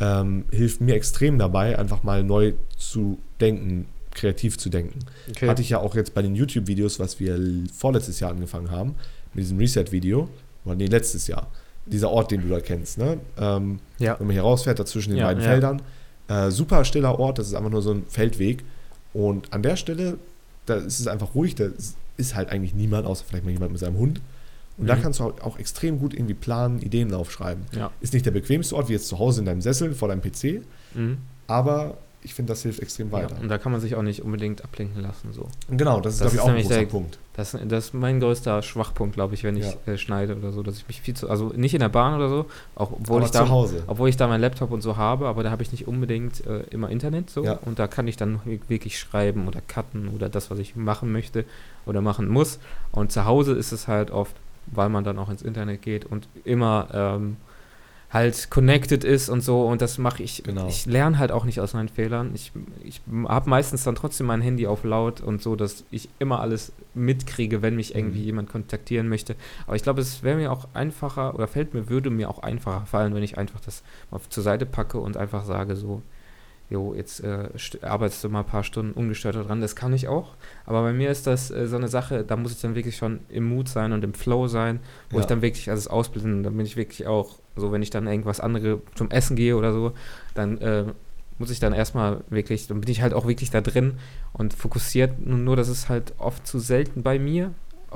ähm, 0.00 0.44
hilft 0.52 0.82
mir 0.82 0.94
extrem 0.94 1.38
dabei, 1.38 1.78
einfach 1.78 2.02
mal 2.02 2.22
neu 2.22 2.52
zu 2.76 3.18
denken, 3.40 3.86
kreativ 4.12 4.58
zu 4.58 4.68
denken. 4.68 4.98
Okay. 5.30 5.48
Hatte 5.48 5.62
ich 5.62 5.70
ja 5.70 5.78
auch 5.78 5.94
jetzt 5.94 6.12
bei 6.12 6.20
den 6.20 6.34
YouTube-Videos, 6.34 7.00
was 7.00 7.18
wir 7.20 7.40
vorletztes 7.74 8.20
Jahr 8.20 8.30
angefangen 8.30 8.70
haben, 8.70 8.94
mit 9.32 9.44
diesem 9.44 9.58
Reset-Video, 9.58 10.28
oder 10.66 10.74
nee, 10.74 10.86
letztes 10.86 11.26
Jahr, 11.26 11.48
dieser 11.86 12.10
Ort, 12.10 12.30
den 12.30 12.42
du 12.42 12.48
da 12.48 12.60
kennst, 12.60 12.98
ne? 12.98 13.18
Ähm, 13.38 13.80
ja. 13.98 14.18
wenn 14.18 14.26
man 14.26 14.34
hier 14.34 14.42
rausfährt, 14.42 14.78
dazwischen 14.78 15.10
den 15.10 15.20
Ja, 15.20 15.26
beiden 15.28 15.42
ja. 15.42 15.48
Feldern. 15.48 15.82
Äh, 16.28 16.50
super 16.50 16.84
stiller 16.84 17.18
Ort, 17.18 17.38
das 17.38 17.46
ist 17.46 17.54
einfach 17.54 17.70
nur 17.70 17.80
so 17.80 17.92
ein 17.92 18.04
Feldweg. 18.08 18.62
Und 19.14 19.50
an 19.54 19.62
der 19.62 19.76
Stelle, 19.76 20.18
da 20.68 20.76
ist 20.76 21.00
es 21.00 21.06
einfach 21.06 21.34
ruhig, 21.34 21.54
da 21.54 21.66
ist- 22.16 22.34
halt 22.34 22.48
eigentlich 22.50 22.74
niemand, 22.74 23.06
außer 23.06 23.24
vielleicht 23.28 23.44
mal 23.44 23.52
jemand 23.52 23.70
mit 23.72 23.80
seinem 23.80 23.96
Hund. 23.96 24.20
Und 24.76 24.86
da 24.88 24.96
Mhm. 24.96 25.02
kannst 25.02 25.20
du 25.20 25.24
auch, 25.24 25.40
auch 25.40 25.58
extrem 25.58 25.98
gut 26.00 26.14
irgendwie 26.14 26.34
planen, 26.34 26.80
Ideen 26.80 27.12
aufschreiben. 27.14 27.64
Ja. 27.76 27.90
Ist 28.00 28.12
nicht 28.12 28.26
der 28.26 28.30
bequemste 28.32 28.74
Ort, 28.76 28.88
wie 28.88 28.92
jetzt 28.94 29.08
zu 29.08 29.18
Hause 29.18 29.40
in 29.40 29.46
deinem 29.46 29.60
Sessel 29.60 29.92
vor 29.94 30.08
deinem 30.08 30.20
PC, 30.22 30.62
Mhm. 30.94 31.18
aber 31.46 31.98
ich 32.22 32.34
finde, 32.34 32.52
das 32.52 32.62
hilft 32.62 32.80
extrem 32.80 33.12
weiter. 33.12 33.36
Ja, 33.36 33.40
und 33.42 33.48
da 33.48 33.58
kann 33.58 33.70
man 33.72 33.80
sich 33.80 33.94
auch 33.94 34.02
nicht 34.02 34.22
unbedingt 34.22 34.64
ablenken 34.64 35.00
lassen. 35.02 35.32
So. 35.32 35.48
Genau, 35.70 36.00
das 36.00 36.14
ist, 36.14 36.20
Das 36.24 36.32
glaube 36.32 36.36
ich, 36.36 36.40
auch 36.42 36.46
ein 36.46 36.52
nämlich 36.54 36.66
großer 36.68 36.80
der- 36.80 36.86
Punkt. 36.86 37.18
Das, 37.34 37.52
das 37.68 37.84
ist 37.86 37.94
mein 37.94 38.18
größter 38.18 38.62
Schwachpunkt, 38.62 39.14
glaube 39.14 39.34
ich, 39.34 39.44
wenn 39.44 39.56
ich 39.56 39.64
Ja. 39.86 39.92
äh, 39.92 39.96
schneide 39.96 40.34
oder 40.36 40.50
so, 40.50 40.64
dass 40.64 40.76
ich 40.78 40.88
mich 40.88 41.00
viel 41.00 41.14
zu. 41.14 41.30
Also 41.30 41.52
nicht 41.54 41.72
in 41.74 41.78
der 41.80 41.88
Bahn 41.88 42.14
oder 42.16 42.28
so, 42.28 42.46
auch 42.74 42.90
obwohl 42.90 43.18
aber 43.18 43.26
ich 43.26 43.30
da. 43.30 43.48
Hause. 43.48 43.84
Obwohl 43.86 44.08
ich 44.08 44.16
da 44.16 44.26
meinen 44.26 44.40
Laptop 44.40 44.72
und 44.72 44.80
so 44.80 44.96
habe, 44.96 45.28
aber 45.28 45.44
da 45.44 45.50
habe 45.52 45.62
ich 45.62 45.70
nicht 45.70 45.86
unbedingt 45.86 46.44
äh, 46.46 46.62
immer 46.70 46.90
Internet 46.90 47.30
so. 47.30 47.44
Ja. 47.44 47.52
Und 47.64 47.78
da 47.78 47.86
kann 47.86 48.08
ich 48.08 48.16
dann 48.16 48.40
wi- 48.44 48.60
wirklich 48.66 48.98
schreiben 48.98 49.46
oder 49.46 49.60
cutten 49.68 50.08
oder 50.08 50.28
das, 50.28 50.50
was 50.50 50.58
ich 50.58 50.74
machen 50.74 51.12
möchte 51.12 51.44
oder 51.86 52.00
machen 52.00 52.26
muss. 52.28 52.58
Und 52.90 53.12
zu 53.12 53.24
Hause 53.24 53.52
ist 53.52 53.70
es 53.70 53.86
halt 53.86 54.10
oft, 54.10 54.34
weil 54.66 54.88
man 54.88 55.04
dann 55.04 55.16
auch 55.20 55.30
ins 55.30 55.42
Internet 55.42 55.82
geht 55.82 56.04
und 56.06 56.26
immer 56.44 56.88
ähm, 56.92 57.36
halt 58.10 58.50
connected 58.50 59.04
ist 59.04 59.28
und 59.28 59.42
so. 59.42 59.62
Und 59.66 59.82
das 59.82 59.98
mache 59.98 60.22
ich. 60.22 60.42
Genau. 60.42 60.66
Ich 60.66 60.86
lerne 60.86 61.18
halt 61.18 61.30
auch 61.30 61.44
nicht 61.44 61.60
aus 61.60 61.74
meinen 61.74 61.88
Fehlern. 61.88 62.30
Ich, 62.34 62.52
ich 62.82 63.00
habe 63.26 63.50
meistens 63.50 63.84
dann 63.84 63.94
trotzdem 63.94 64.26
mein 64.26 64.40
Handy 64.40 64.66
auf 64.66 64.82
laut 64.84 65.20
und 65.20 65.42
so, 65.42 65.56
dass 65.56 65.84
ich 65.90 66.08
immer 66.18 66.40
alles 66.40 66.72
mitkriege, 66.94 67.60
wenn 67.62 67.76
mich 67.76 67.94
irgendwie 67.94 68.20
Mhm. 68.20 68.24
jemand 68.24 68.48
kontaktieren 68.50 69.08
möchte. 69.08 69.36
Aber 69.66 69.76
ich 69.76 69.82
glaube, 69.82 70.00
es 70.00 70.22
wäre 70.22 70.36
mir 70.38 70.50
auch 70.52 70.68
einfacher 70.74 71.34
oder 71.34 71.46
fällt 71.48 71.74
mir, 71.74 71.88
würde 71.90 72.08
mir 72.10 72.30
auch 72.30 72.38
einfacher 72.38 72.86
fallen, 72.86 73.14
wenn 73.14 73.22
ich 73.22 73.36
einfach 73.36 73.60
das 73.60 73.82
mal 74.10 74.20
zur 74.30 74.42
Seite 74.42 74.64
packe 74.66 74.98
und 74.98 75.16
einfach 75.16 75.44
sage 75.44 75.76
so, 75.76 76.00
jo, 76.70 76.92
jetzt 76.94 77.20
äh, 77.24 77.48
st- 77.56 77.82
arbeitest 77.82 78.22
du 78.24 78.28
mal 78.28 78.40
ein 78.40 78.46
paar 78.46 78.62
Stunden 78.64 78.92
ungestört 78.92 79.36
dran. 79.36 79.60
Das 79.60 79.74
kann 79.74 79.92
ich 79.94 80.06
auch. 80.08 80.34
Aber 80.66 80.82
bei 80.82 80.92
mir 80.92 81.10
ist 81.10 81.26
das 81.26 81.50
äh, 81.50 81.66
so 81.66 81.76
eine 81.76 81.88
Sache, 81.88 82.24
da 82.24 82.36
muss 82.36 82.52
ich 82.52 82.60
dann 82.60 82.74
wirklich 82.74 82.96
schon 82.96 83.20
im 83.30 83.44
Mut 83.48 83.68
sein 83.68 83.92
und 83.92 84.04
im 84.04 84.12
Flow 84.14 84.48
sein, 84.48 84.80
wo 85.10 85.16
Ja. 85.16 85.22
ich 85.22 85.26
dann 85.26 85.40
wirklich 85.42 85.70
alles 85.70 85.88
ausbilden. 85.88 86.42
Dann 86.42 86.56
bin 86.56 86.66
ich 86.66 86.76
wirklich 86.76 87.06
auch, 87.06 87.36
so 87.56 87.72
wenn 87.72 87.80
ich 87.82 87.90
dann 87.90 88.06
irgendwas 88.06 88.40
andere 88.40 88.80
zum 88.94 89.10
Essen 89.10 89.34
gehe 89.36 89.56
oder 89.56 89.72
so, 89.72 89.92
dann 90.34 90.58
äh, 90.58 90.84
muss 91.38 91.50
ich 91.50 91.60
dann 91.60 91.72
erstmal 91.72 92.22
wirklich, 92.30 92.66
dann 92.66 92.80
bin 92.80 92.90
ich 92.90 93.00
halt 93.00 93.14
auch 93.14 93.26
wirklich 93.26 93.50
da 93.50 93.60
drin 93.60 93.94
und 94.32 94.52
fokussiert. 94.52 95.24
Nur, 95.24 95.38
nur 95.38 95.56
das 95.56 95.68
ist 95.68 95.88
halt 95.88 96.12
oft 96.18 96.46
zu 96.46 96.58
selten 96.58 97.02
bei 97.02 97.18
mir. 97.18 97.52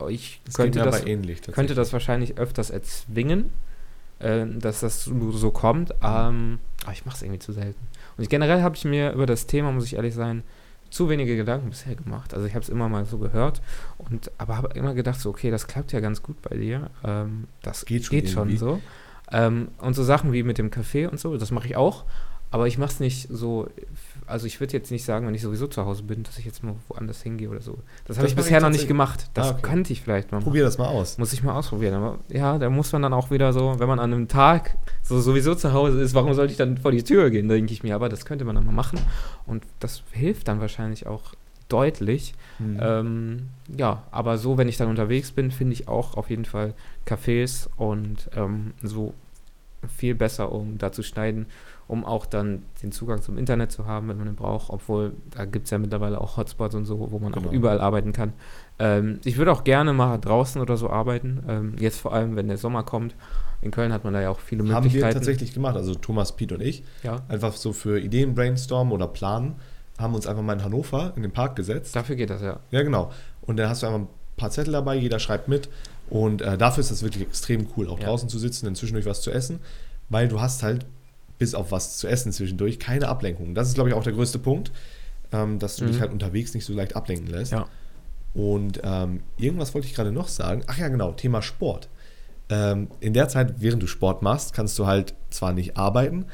Ich 0.09 0.41
Das 0.47 0.55
könnte 0.55 0.79
das 0.79 1.05
ähnlich. 1.05 1.43
könnte 1.43 1.75
das 1.75 1.93
wahrscheinlich 1.93 2.39
öfters 2.39 2.71
erzwingen, 2.71 3.51
äh, 4.21 4.47
dass 4.47 4.81
das 4.81 5.05
so, 5.05 5.33
so 5.33 5.51
kommt. 5.51 5.91
Ähm, 6.03 6.59
aber 6.85 6.93
ich 6.93 7.05
mache 7.05 7.17
es 7.17 7.23
irgendwie 7.23 7.41
zu 7.41 7.53
selten. 7.53 7.79
Und 8.17 8.23
ich, 8.23 8.29
generell 8.29 8.63
habe 8.63 8.77
ich 8.77 8.85
mir 8.85 9.13
über 9.13 9.27
das 9.27 9.47
Thema, 9.47 9.73
muss 9.73 9.87
ich 9.87 9.97
ehrlich 9.97 10.15
sein, 10.15 10.43
zu 10.91 11.09
wenige 11.09 11.37
Gedanken 11.37 11.71
bisher 11.71 11.95
gemacht. 11.95 12.35
Also 12.35 12.47
ich 12.47 12.55
habe 12.55 12.63
es 12.63 12.69
immer 12.69 12.89
mal 12.89 13.05
so 13.07 13.19
gehört 13.19 13.63
und 13.99 14.31
aber 14.39 14.57
habe 14.59 14.69
immer 14.75 14.95
gedacht 14.95 15.19
so, 15.21 15.31
okay, 15.31 15.51
das 15.51 15.67
klappt 15.67 15.93
ja 15.93 16.01
ganz 16.01 16.23
gut 16.23 16.41
bei 16.43 16.57
dir. 16.57 16.91
Ähm, 17.03 17.49
das 17.63 17.87
Geht 17.87 18.05
schon 18.05 18.17
geht 18.17 18.29
schon 18.29 18.57
so. 18.57 18.81
Ähm, 19.31 19.69
und 19.79 19.95
so 19.95 20.05
Sachen 20.05 20.33
wie 20.33 20.43
mit 20.43 20.59
dem 20.59 20.71
Kaffee 20.71 21.07
und 21.07 21.19
so, 21.19 21.37
das 21.37 21.51
mache 21.51 21.67
ich 21.67 21.77
auch. 21.77 22.05
Aber 22.53 22.67
ich 22.69 22.77
mache 22.77 22.93
es 22.93 23.01
nicht 23.01 23.29
so, 23.31 23.67
also 24.27 24.47
ich 24.47 24.61
würde 24.61 24.75
jetzt 24.75 24.91
nicht 24.91 25.05
sagen, 25.05 25.27
wenn 25.27 25.35
ich 25.35 25.41
sowieso 25.41 25.67
zu 25.67 25.85
Hause 25.87 26.03
bin, 26.03 26.23
dass 26.23 26.39
ich 26.39 26.45
jetzt 26.45 26.63
mal 26.63 26.75
woanders 26.89 27.23
hingehe 27.23 27.49
oder 27.49 27.63
so. 27.63 27.79
Das 28.05 28.19
habe 28.19 28.29
ich 28.29 28.37
bisher 28.37 28.59
ich 28.59 28.63
noch 28.63 28.71
nicht 28.71 28.87
gemacht. 28.87 29.31
Das 29.33 29.49
Ah, 29.49 29.51
okay. 29.53 29.63
könnte 29.63 29.93
ich 29.93 30.03
vielleicht 30.03 30.31
mal 30.31 30.39
machen. 30.39 30.45
Probier 30.45 30.63
das 30.63 30.77
mal 30.77 30.87
aus. 30.87 31.17
Muss 31.17 31.33
ich 31.33 31.43
mal 31.43 31.55
ausprobieren. 31.55 31.95
Aber 31.95 32.19
ja, 32.29 32.59
da 32.59 32.69
muss 32.69 32.93
man 32.93 33.01
dann 33.03 33.15
auch 33.15 33.31
wieder 33.31 33.55
so, 33.55 33.79
wenn 33.79 33.89
man 33.89 33.99
an 33.99 34.13
einem 34.13 34.29
Tag 34.29 34.77
so 35.03 35.19
sowieso 35.21 35.55
zu 35.55 35.73
Hause 35.73 36.01
ist, 36.03 36.15
warum 36.15 36.35
sollte 36.35 36.53
ich 36.53 36.59
dann 36.59 36.77
vor 36.77 36.93
die 36.93 37.03
Tür 37.03 37.31
gehen, 37.31 37.49
denke 37.49 37.73
ich 37.73 37.83
mir. 37.83 37.95
Aber 37.95 38.09
das 38.11 38.27
könnte 38.27 38.45
man 38.45 38.55
dann 38.55 38.67
mal 38.67 38.73
machen. 38.73 39.01
Und 39.47 39.65
das 39.81 40.03
hilft 40.13 40.47
dann 40.49 40.61
wahrscheinlich 40.61 41.07
auch 41.07 41.33
deutlich. 41.71 42.35
Mhm. 42.59 42.79
Ähm, 42.83 43.49
ja, 43.75 44.03
aber 44.11 44.37
so, 44.37 44.59
wenn 44.59 44.69
ich 44.69 44.77
dann 44.77 44.89
unterwegs 44.89 45.33
bin, 45.33 45.51
finde 45.51 45.73
ich 45.73 45.89
auch 45.89 46.19
auf 46.19 46.29
jeden 46.29 46.45
Fall 46.45 46.75
Cafés 47.07 47.67
und 47.79 48.29
ähm, 48.37 48.75
so 48.83 49.15
viel 49.89 50.15
besser, 50.15 50.53
um 50.53 50.79
da 50.79 50.93
zu 50.93 51.03
schneiden, 51.03 51.47
um 51.89 52.05
auch 52.05 52.25
dann 52.27 52.63
den 52.83 52.93
Zugang 52.93 53.21
zum 53.23 53.37
Internet 53.37 53.73
zu 53.73 53.87
haben, 53.87 54.09
wenn 54.09 54.17
man 54.17 54.27
den 54.27 54.37
braucht. 54.37 54.71
Obwohl, 54.71 55.13
da 55.31 55.45
gibt 55.45 55.65
es 55.67 55.71
ja 55.71 55.79
mittlerweile 55.79 56.21
auch 56.21 56.37
Hotspots 56.37 56.75
und 56.75 56.85
so, 56.85 57.11
wo 57.11 57.19
man 57.19 57.33
Genau. 57.33 57.49
auch 57.49 57.53
überall 57.53 57.81
arbeiten 57.81 58.13
kann. 58.13 58.33
Ähm, 58.79 59.21
ich 59.25 59.37
würde 59.37 59.53
auch 59.53 59.65
gerne 59.65 59.93
mal 59.93 60.19
draußen 60.19 60.61
oder 60.63 60.77
so 60.77 60.89
arbeiten. 60.91 61.43
Ähm, 61.49 61.75
jetzt 61.79 62.01
vor 62.01 62.13
allem, 62.15 62.37
wenn 62.37 62.49
der 62.49 62.59
Sommer 62.59 62.83
kommt. 62.85 63.15
In 63.61 63.71
Köln 63.71 63.93
hat 63.93 64.03
man 64.05 64.13
da 64.13 64.21
ja 64.21 64.31
auch 64.31 64.41
viele 64.41 64.63
Haben 64.65 64.69
wir 64.71 64.81
Möglichkeiten. 64.81 65.15
tatsächlich 65.15 65.53
gemacht, 65.55 65.77
also 65.77 65.95
Thomas, 65.95 66.35
Piet 66.37 66.53
und 66.53 66.61
ich. 66.63 66.83
Ja, 67.03 67.23
Einfach 67.29 67.53
so 67.53 67.73
für 67.73 68.01
Ideen 68.01 68.35
brainstormen 68.35 68.93
oder 68.93 69.07
planen, 69.07 69.55
haben 69.99 70.15
uns 70.15 70.27
einfach 70.27 70.43
mal 70.43 70.55
in 70.55 70.65
Hannover 70.65 71.13
in 71.17 71.23
den 71.23 71.31
Park 71.33 71.55
gesetzt. 71.57 71.95
dafür 71.95 72.17
geht 72.17 72.31
das 72.31 72.43
ja. 72.43 72.59
Ja, 72.71 72.83
genau. 72.83 73.11
Und 73.43 73.59
dann 73.59 73.69
hast 73.69 73.83
du 73.83 73.87
einfach 73.87 74.01
ein 74.01 74.09
paar 74.37 74.51
Zettel 74.51 74.73
dabei, 74.73 74.97
jeder 74.97 75.19
schreibt 75.21 75.47
mit. 75.47 75.69
Und 76.13 76.43
äh, 76.43 76.59
dafür 76.59 76.83
ist 76.83 76.91
das 76.91 77.03
wirklich 77.03 77.23
extrem 77.27 77.67
cool, 77.75 77.89
auch 77.89 77.99
Ja. 77.99 78.05
draußen 78.05 78.29
zu 78.29 78.39
sitzen, 78.39 78.67
dann 78.67 78.75
zwischendurch 78.75 79.07
was 79.07 79.23
zu 79.23 79.31
essen, 79.31 79.61
weil 80.11 80.29
du 80.29 80.43
hast 80.43 80.63
halt 80.63 80.85
bis 81.39 81.55
auf 81.55 81.73
was 81.73 81.97
zu 81.97 82.07
essen 82.07 82.33
zwischendurch 82.33 82.79
keine 82.79 83.09
Ablenkung. 83.09 83.55
Das 83.55 83.69
ist, 83.69 83.75
glaube 83.75 83.89
ich, 83.89 83.95
auch 83.97 84.03
der 84.03 84.13
größte 84.13 84.39
Punkt, 84.39 84.73
ähm, 85.33 85.59
dass 85.59 85.77
du 85.77 85.85
Mhm. 85.85 85.89
dich 85.89 86.01
halt 86.03 86.13
unterwegs 86.13 86.53
nicht 86.53 86.67
so 86.67 86.75
leicht 86.75 86.97
ablenken 86.97 87.29
lässt. 87.29 87.53
Ja. 87.53 87.67
Und 88.35 88.81
ähm, 88.85 89.21
irgendwas 89.39 89.73
wollte 89.73 89.87
ich 89.87 89.95
gerade 89.95 90.13
noch 90.13 90.29
sagen. 90.29 90.63
Ach 90.67 90.77
ja, 90.77 90.89
genau, 90.89 91.13
Thema 91.13 91.41
Sport. 91.41 91.89
Ähm, 92.51 92.89
in 93.01 93.15
der 93.15 93.29
Zeit, 93.29 93.55
während 93.63 93.83
du 93.83 93.87
Sport 93.87 94.21
machst, 94.21 94.53
kannst 94.53 94.79
du 94.79 94.87
halt 94.87 95.15
zwar 95.31 95.55
nicht 95.55 95.79
arbeiten, 95.79 96.27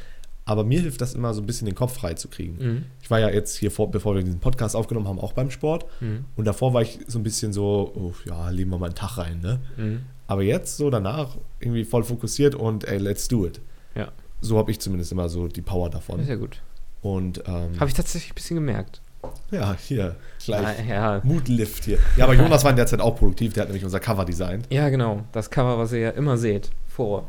aber 0.48 0.64
mir 0.64 0.80
hilft 0.80 1.00
das 1.02 1.14
immer 1.14 1.34
so 1.34 1.42
ein 1.42 1.46
bisschen 1.46 1.66
den 1.66 1.74
Kopf 1.74 1.94
frei 1.94 2.14
zu 2.14 2.28
kriegen. 2.28 2.56
Mhm. 2.58 2.84
Ich 3.02 3.10
war 3.10 3.20
ja 3.20 3.28
jetzt 3.28 3.56
hier, 3.56 3.70
vor, 3.70 3.90
bevor 3.90 4.14
wir 4.14 4.22
diesen 4.22 4.40
Podcast 4.40 4.74
aufgenommen 4.74 5.06
haben, 5.06 5.20
auch 5.20 5.34
beim 5.34 5.50
Sport. 5.50 5.84
Mhm. 6.00 6.24
Und 6.36 6.46
davor 6.46 6.72
war 6.72 6.80
ich 6.80 6.98
so 7.06 7.18
ein 7.18 7.22
bisschen 7.22 7.52
so, 7.52 7.92
oh, 7.94 8.12
ja, 8.26 8.48
legen 8.48 8.70
wir 8.70 8.78
mal 8.78 8.86
einen 8.86 8.94
Tag 8.94 9.18
rein, 9.18 9.40
ne? 9.40 9.60
Mhm. 9.76 10.00
Aber 10.26 10.42
jetzt 10.42 10.78
so 10.78 10.88
danach 10.88 11.36
irgendwie 11.60 11.84
voll 11.84 12.02
fokussiert 12.02 12.54
und 12.54 12.84
ey, 12.88 12.96
let's 12.96 13.28
do 13.28 13.46
it. 13.46 13.60
Ja. 13.94 14.08
So 14.40 14.56
habe 14.56 14.70
ich 14.70 14.80
zumindest 14.80 15.12
immer 15.12 15.28
so 15.28 15.48
die 15.48 15.62
Power 15.62 15.90
davon. 15.90 16.26
ja 16.26 16.36
gut. 16.36 16.62
Und 17.02 17.42
ähm, 17.46 17.78
Habe 17.78 17.88
ich 17.88 17.94
tatsächlich 17.94 18.32
ein 18.32 18.34
bisschen 18.34 18.54
gemerkt. 18.56 19.02
ja, 19.50 19.76
hier, 19.78 20.16
gleich 20.44 20.66
Ah, 20.78 20.82
ja, 20.88 21.20
Moodlift 21.24 21.84
hier. 21.84 21.98
Ja, 22.16 22.24
aber 22.24 22.34
Jonas 22.34 22.64
war 22.64 22.70
in 22.70 22.76
der 22.76 22.86
Zeit 22.86 23.00
auch 23.00 23.16
produktiv, 23.16 23.52
der 23.52 23.62
hat 23.62 23.68
nämlich 23.68 23.84
unser 23.84 24.00
Cover 24.00 24.24
designt. 24.24 24.66
Ja, 24.70 24.88
genau. 24.88 25.24
Das 25.32 25.50
Cover, 25.50 25.76
was 25.78 25.92
ihr 25.92 25.98
ja 25.98 26.10
immer 26.10 26.36
seht, 26.38 26.70
vor. 26.86 27.28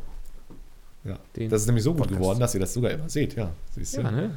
Ja. 1.03 1.17
Das 1.47 1.61
ist 1.61 1.67
nämlich 1.67 1.83
so 1.83 1.91
gut 1.91 2.01
Podcast. 2.03 2.19
geworden, 2.19 2.39
dass 2.39 2.53
ihr 2.53 2.59
das 2.59 2.73
sogar 2.73 2.91
immer 2.91 3.09
seht, 3.09 3.35
ja. 3.35 3.51
Siehst 3.73 3.97
du? 3.97 4.01
ja, 4.01 4.11
ne? 4.11 4.31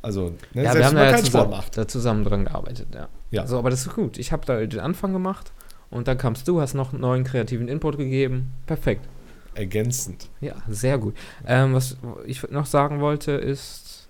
Also, 0.00 0.34
ne, 0.54 0.62
Ja, 0.62 0.74
wir 0.74 0.86
haben 0.86 0.94
da, 0.96 1.10
keinen 1.10 1.24
zusammen, 1.24 1.60
da 1.74 1.88
zusammen 1.88 2.24
dran 2.24 2.44
gearbeitet, 2.44 2.86
ja. 2.94 3.08
Ja. 3.30 3.46
So, 3.46 3.58
aber 3.58 3.70
das 3.70 3.86
ist 3.86 3.94
gut. 3.94 4.18
Ich 4.18 4.32
habe 4.32 4.46
da 4.46 4.64
den 4.64 4.80
Anfang 4.80 5.12
gemacht 5.12 5.52
und 5.90 6.08
dann 6.08 6.16
kamst 6.18 6.46
du, 6.48 6.60
hast 6.60 6.74
noch 6.74 6.92
einen 6.92 7.02
neuen 7.02 7.24
kreativen 7.24 7.68
Input 7.68 7.98
gegeben. 7.98 8.52
Perfekt. 8.66 9.06
Ergänzend. 9.54 10.28
Ja, 10.40 10.54
sehr 10.68 10.98
gut. 10.98 11.16
Ähm, 11.46 11.74
was 11.74 11.96
ich 12.26 12.48
noch 12.50 12.66
sagen 12.66 13.00
wollte 13.00 13.32
ist. 13.32 14.08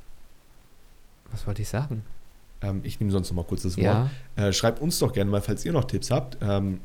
Was 1.30 1.46
wollte 1.46 1.62
ich 1.62 1.68
sagen? 1.68 2.04
Ähm, 2.60 2.80
ich 2.84 3.00
nehme 3.00 3.12
sonst 3.12 3.30
noch 3.30 3.36
mal 3.36 3.44
kurz 3.44 3.62
das 3.62 3.76
Wort. 3.76 3.84
Ja. 3.84 4.10
Äh, 4.36 4.52
schreibt 4.52 4.80
uns 4.80 4.98
doch 4.98 5.12
gerne 5.12 5.30
mal, 5.30 5.40
falls 5.40 5.64
ihr 5.64 5.72
noch 5.72 5.84
Tipps 5.84 6.10
habt, 6.10 6.38
ähm, 6.42 6.80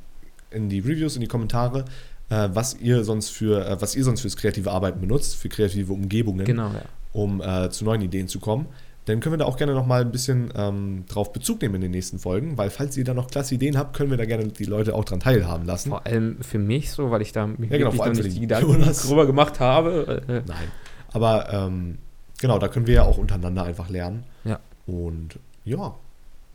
in 0.51 0.69
die 0.69 0.79
Reviews, 0.79 1.15
in 1.15 1.21
die 1.21 1.27
Kommentare, 1.27 1.85
äh, 2.29 2.49
was 2.53 2.75
ihr 2.79 3.03
sonst 3.03 3.29
für, 3.29 3.65
äh, 3.67 3.81
was 3.81 3.95
ihr 3.95 4.03
sonst 4.03 4.21
fürs 4.21 4.37
kreative 4.37 4.71
Arbeiten 4.71 4.99
benutzt, 5.01 5.35
für 5.35 5.49
kreative 5.49 5.93
Umgebungen, 5.93 6.45
Genau, 6.45 6.67
ja. 6.69 6.81
um 7.13 7.41
äh, 7.41 7.69
zu 7.69 7.85
neuen 7.85 8.01
Ideen 8.01 8.27
zu 8.27 8.39
kommen. 8.39 8.67
Dann 9.05 9.19
können 9.19 9.33
wir 9.33 9.37
da 9.39 9.45
auch 9.45 9.57
gerne 9.57 9.73
noch 9.73 9.85
mal 9.85 9.99
ein 9.99 10.11
bisschen 10.11 10.49
ähm, 10.55 11.03
drauf 11.09 11.33
Bezug 11.33 11.61
nehmen 11.61 11.75
in 11.75 11.81
den 11.81 11.91
nächsten 11.91 12.19
Folgen, 12.19 12.57
weil 12.57 12.69
falls 12.69 12.95
ihr 12.95 13.03
da 13.03 13.13
noch 13.13 13.27
klasse 13.27 13.53
Ideen 13.55 13.77
habt, 13.77 13.93
können 13.97 14.09
wir 14.11 14.17
da 14.17 14.23
gerne 14.23 14.47
die 14.47 14.63
Leute 14.63 14.95
auch 14.95 15.03
dran 15.03 15.19
teilhaben 15.19 15.65
lassen. 15.65 15.89
Vor 15.89 16.05
allem 16.05 16.37
für 16.41 16.57
mich 16.57 16.89
so, 16.91 17.11
weil 17.11 17.21
ich 17.21 17.33
da 17.33 17.45
mich 17.45 17.69
Ja, 17.69 17.77
genau, 17.79 17.91
vor 17.91 18.05
allem 18.05 18.13
noch 18.15 18.23
nicht 18.23 18.37
die 18.37 18.41
Gedanken 18.41 18.71
Jonas. 18.71 19.05
drüber 19.05 19.25
gemacht 19.25 19.59
habe. 19.59 20.23
Äh, 20.29 20.41
Nein. 20.47 20.67
Aber 21.11 21.51
ähm, 21.51 21.97
genau, 22.39 22.59
da 22.59 22.69
können 22.69 22.87
wir 22.87 22.93
ja 22.95 23.03
auch 23.03 23.17
untereinander 23.17 23.63
einfach 23.65 23.89
lernen. 23.89 24.23
Ja. 24.45 24.59
Und 24.87 25.37
ja. 25.65 25.95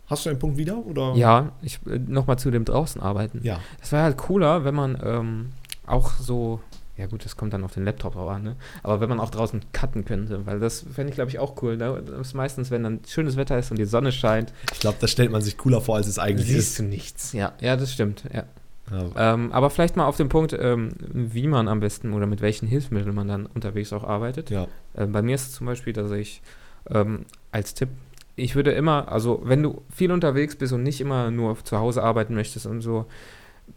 Hast 0.06 0.24
du 0.24 0.30
einen 0.30 0.38
Punkt 0.38 0.56
wieder? 0.56 0.78
Oder? 0.86 1.12
ja, 1.16 1.52
ich 1.60 1.78
äh, 1.86 1.98
nochmal 1.98 2.38
zu 2.38 2.50
dem 2.50 2.64
draußen 2.64 2.98
arbeiten. 3.02 3.40
Ja. 3.42 3.60
Es 3.82 3.92
wäre 3.92 4.04
halt 4.04 4.16
cooler, 4.16 4.64
wenn 4.64 4.74
man 4.74 4.98
ähm, 5.04 5.46
auch 5.88 6.12
so, 6.12 6.60
ja 6.96 7.06
gut, 7.06 7.24
das 7.24 7.36
kommt 7.36 7.52
dann 7.52 7.64
auf 7.64 7.74
den 7.74 7.84
Laptop 7.84 8.14
drauf 8.14 8.28
an, 8.28 8.42
ne? 8.42 8.56
aber 8.82 9.00
wenn 9.00 9.08
man 9.08 9.20
auch 9.20 9.30
draußen 9.30 9.60
cutten 9.72 10.04
könnte, 10.04 10.46
weil 10.46 10.58
das 10.60 10.84
fände 10.92 11.10
ich, 11.10 11.14
glaube 11.14 11.30
ich, 11.30 11.38
auch 11.38 11.62
cool. 11.62 11.76
Ne? 11.76 12.02
Das 12.06 12.28
ist 12.28 12.34
meistens, 12.34 12.70
wenn 12.70 12.82
dann 12.82 13.00
schönes 13.06 13.36
Wetter 13.36 13.58
ist 13.58 13.70
und 13.70 13.78
die 13.78 13.84
Sonne 13.84 14.12
scheint, 14.12 14.52
Ich 14.72 14.80
glaube, 14.80 14.98
das 15.00 15.10
stellt 15.10 15.30
man 15.30 15.42
sich 15.42 15.56
cooler 15.56 15.80
vor, 15.80 15.96
als 15.96 16.06
es 16.06 16.18
eigentlich 16.18 16.48
siehst 16.48 16.70
ist. 16.70 16.78
du 16.80 16.82
nichts. 16.84 17.32
Ja, 17.32 17.52
ja, 17.60 17.76
das 17.76 17.92
stimmt. 17.92 18.24
Ja. 18.32 18.44
Ja. 18.90 19.34
Ähm, 19.34 19.52
aber 19.52 19.68
vielleicht 19.68 19.96
mal 19.96 20.06
auf 20.06 20.16
den 20.16 20.30
Punkt, 20.30 20.56
ähm, 20.58 20.90
wie 21.12 21.46
man 21.46 21.68
am 21.68 21.80
besten 21.80 22.14
oder 22.14 22.26
mit 22.26 22.40
welchen 22.40 22.66
Hilfsmitteln 22.66 23.14
man 23.14 23.28
dann 23.28 23.44
unterwegs 23.46 23.92
auch 23.92 24.02
arbeitet. 24.02 24.48
ja. 24.50 24.66
Ähm, 24.96 25.12
bei 25.12 25.20
mir 25.20 25.34
ist 25.34 25.48
es 25.48 25.52
zum 25.52 25.66
Beispiel, 25.66 25.92
dass 25.92 26.10
ich 26.10 26.40
ähm, 26.90 27.26
als 27.52 27.74
Tipp, 27.74 27.90
ich 28.34 28.54
würde 28.56 28.70
immer, 28.72 29.12
also 29.12 29.42
wenn 29.44 29.62
du 29.62 29.82
viel 29.94 30.10
unterwegs 30.10 30.56
bist 30.56 30.72
und 30.72 30.84
nicht 30.84 31.02
immer 31.02 31.30
nur 31.30 31.62
zu 31.64 31.76
Hause 31.78 32.02
arbeiten 32.02 32.34
möchtest 32.34 32.64
und 32.64 32.80
so, 32.80 33.04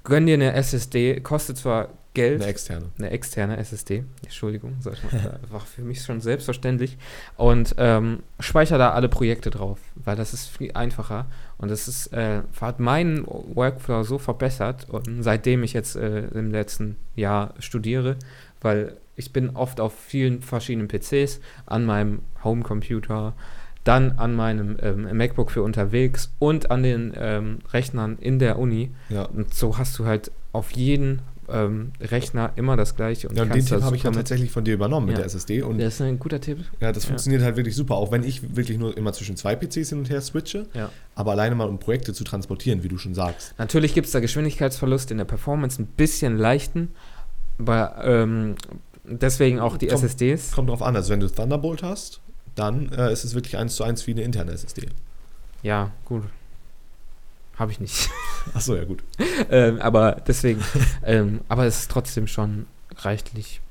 gönn 0.04 0.26
dir 0.26 0.34
eine 0.36 0.54
SSD, 0.54 1.20
kostet 1.22 1.58
zwar 1.58 1.90
Geld, 2.14 2.42
Eine 2.42 2.50
externe. 2.52 2.86
eine 2.98 3.10
externe 3.12 3.56
SSD, 3.56 4.04
Entschuldigung, 4.24 4.76
sag 4.82 4.96
ich 4.96 5.04
mal, 5.04 5.40
war 5.50 5.62
für 5.62 5.82
mich 5.82 6.02
schon 6.02 6.20
selbstverständlich. 6.20 6.98
Und 7.38 7.76
ähm, 7.78 8.24
speicher 8.42 8.78
da 8.78 8.92
alle 8.92 9.08
Projekte 9.08 9.50
drauf, 9.50 9.80
weil 9.96 10.18
das 10.18 10.34
ist 10.34 10.50
viel 10.50 10.74
einfacher. 10.74 11.28
Und 11.58 11.72
das 11.72 11.88
ist, 11.88 12.08
äh, 12.08 12.42
hat 12.60 12.82
meinen 12.82 13.26
Workflow 13.26 14.04
so 14.04 14.18
verbessert 14.18 14.88
und 14.90 15.24
seitdem 15.24 15.64
ich 15.64 15.72
jetzt 15.72 15.96
äh, 15.96 16.28
im 16.28 16.52
letzten 16.52 16.98
Jahr 17.16 17.54
studiere, 17.60 18.18
weil 18.60 18.98
ich 19.16 19.32
bin 19.32 19.52
oft 19.56 19.80
auf 19.80 19.94
vielen 19.98 20.42
verschiedenen 20.42 20.90
PCs, 20.90 21.40
an 21.66 21.86
meinem 21.86 22.20
Homecomputer, 22.44 23.34
dann 23.84 24.14
an 24.18 24.36
meinem 24.36 24.78
ähm, 24.82 25.08
MacBook 25.18 25.50
für 25.52 25.64
unterwegs 25.64 26.32
und 26.40 26.70
an 26.72 26.84
den 26.84 27.14
ähm, 27.18 27.60
Rechnern 27.74 28.18
in 28.20 28.38
der 28.40 28.60
Uni 28.60 28.92
Ja. 29.10 29.24
und 29.24 29.54
so 29.54 29.78
hast 29.78 29.98
du 29.98 30.06
halt 30.06 30.32
auf 30.52 30.72
jeden 30.72 31.22
ähm, 31.50 31.92
Rechner 32.00 32.52
immer 32.56 32.78
das 32.78 32.96
gleiche. 32.96 33.28
Ja, 33.34 33.44
und 33.44 33.54
den 33.54 33.66
Tipp 33.66 33.82
habe 33.82 33.96
ich 33.98 34.04
ja 34.04 34.10
mit- 34.12 34.18
tatsächlich 34.20 34.52
von 34.52 34.64
dir 34.64 34.74
übernommen 34.74 35.08
mit 35.08 35.16
Ja. 35.16 35.24
der 35.24 35.26
SSD. 35.26 35.64
Und 35.64 35.80
Das 35.80 35.96
ist 35.96 36.02
ein 36.02 36.18
guter 36.18 36.40
Tipp. 36.40 36.60
ja, 36.80 36.94
das 36.94 37.04
Ja. 37.04 37.08
funktioniert 37.10 37.42
halt 37.42 37.58
wirklich 37.58 37.76
super, 37.76 37.96
auch 37.96 38.10
wenn 38.12 38.24
ich 38.24 38.56
wirklich 38.56 38.78
nur 38.78 38.96
immer 38.96 39.12
zwischen 39.12 39.36
zwei 39.36 39.56
PCs 39.58 39.90
hin 39.90 39.98
und 39.98 40.10
her 40.10 40.22
switche. 40.22 40.68
Ja. 40.74 40.90
Aber 41.16 41.32
alleine 41.32 41.56
mal 41.56 41.68
um 41.68 41.78
Projekte 41.80 42.14
zu 42.14 42.24
transportieren, 42.24 42.84
wie 42.84 42.88
du 42.88 42.98
schon 42.98 43.14
sagst. 43.14 43.54
Natürlich 43.58 43.94
gibt 43.94 44.06
es 44.06 44.14
da 44.14 44.22
Geschwindigkeitsverlust 44.22 45.12
in 45.12 45.18
der 45.18 45.26
Performance, 45.26 45.82
ein 45.82 45.88
bisschen 45.88 46.38
leichten, 46.38 46.90
aber 47.58 47.96
ähm, 48.04 48.56
deswegen 49.04 49.60
auch 49.60 49.76
die 49.78 49.88
Kommt- 49.88 50.04
SSDs. 50.04 50.52
Kommt 50.54 50.70
drauf 50.70 50.82
an, 50.82 50.96
also 50.96 51.12
wenn 51.12 51.20
du 51.20 51.28
Thunderbolt 51.28 51.84
hast, 51.84 52.21
dann 52.56 52.92
äh, 52.92 53.12
ist 53.12 53.24
es 53.24 53.34
wirklich 53.34 53.58
eins 53.58 53.76
zu 53.76 53.84
eins 53.84 54.06
wie 54.08 54.12
eine 54.12 54.22
interne 54.22 54.52
SSD. 54.52 54.88
Ja, 55.64 55.92
gut. 56.06 56.24
Habe 57.56 57.72
ich 57.72 57.80
nicht. 57.80 58.10
Achso, 58.54 58.76
ja 58.76 58.84
gut. 58.86 59.04
ähm, 59.50 59.80
aber 59.82 60.14
deswegen, 60.28 60.62
ähm, 61.04 61.42
aber 61.48 61.66
es 61.66 61.82
ist 61.82 61.92
trotzdem 61.92 62.28
schon 62.28 62.66
reichlich, 62.98 63.62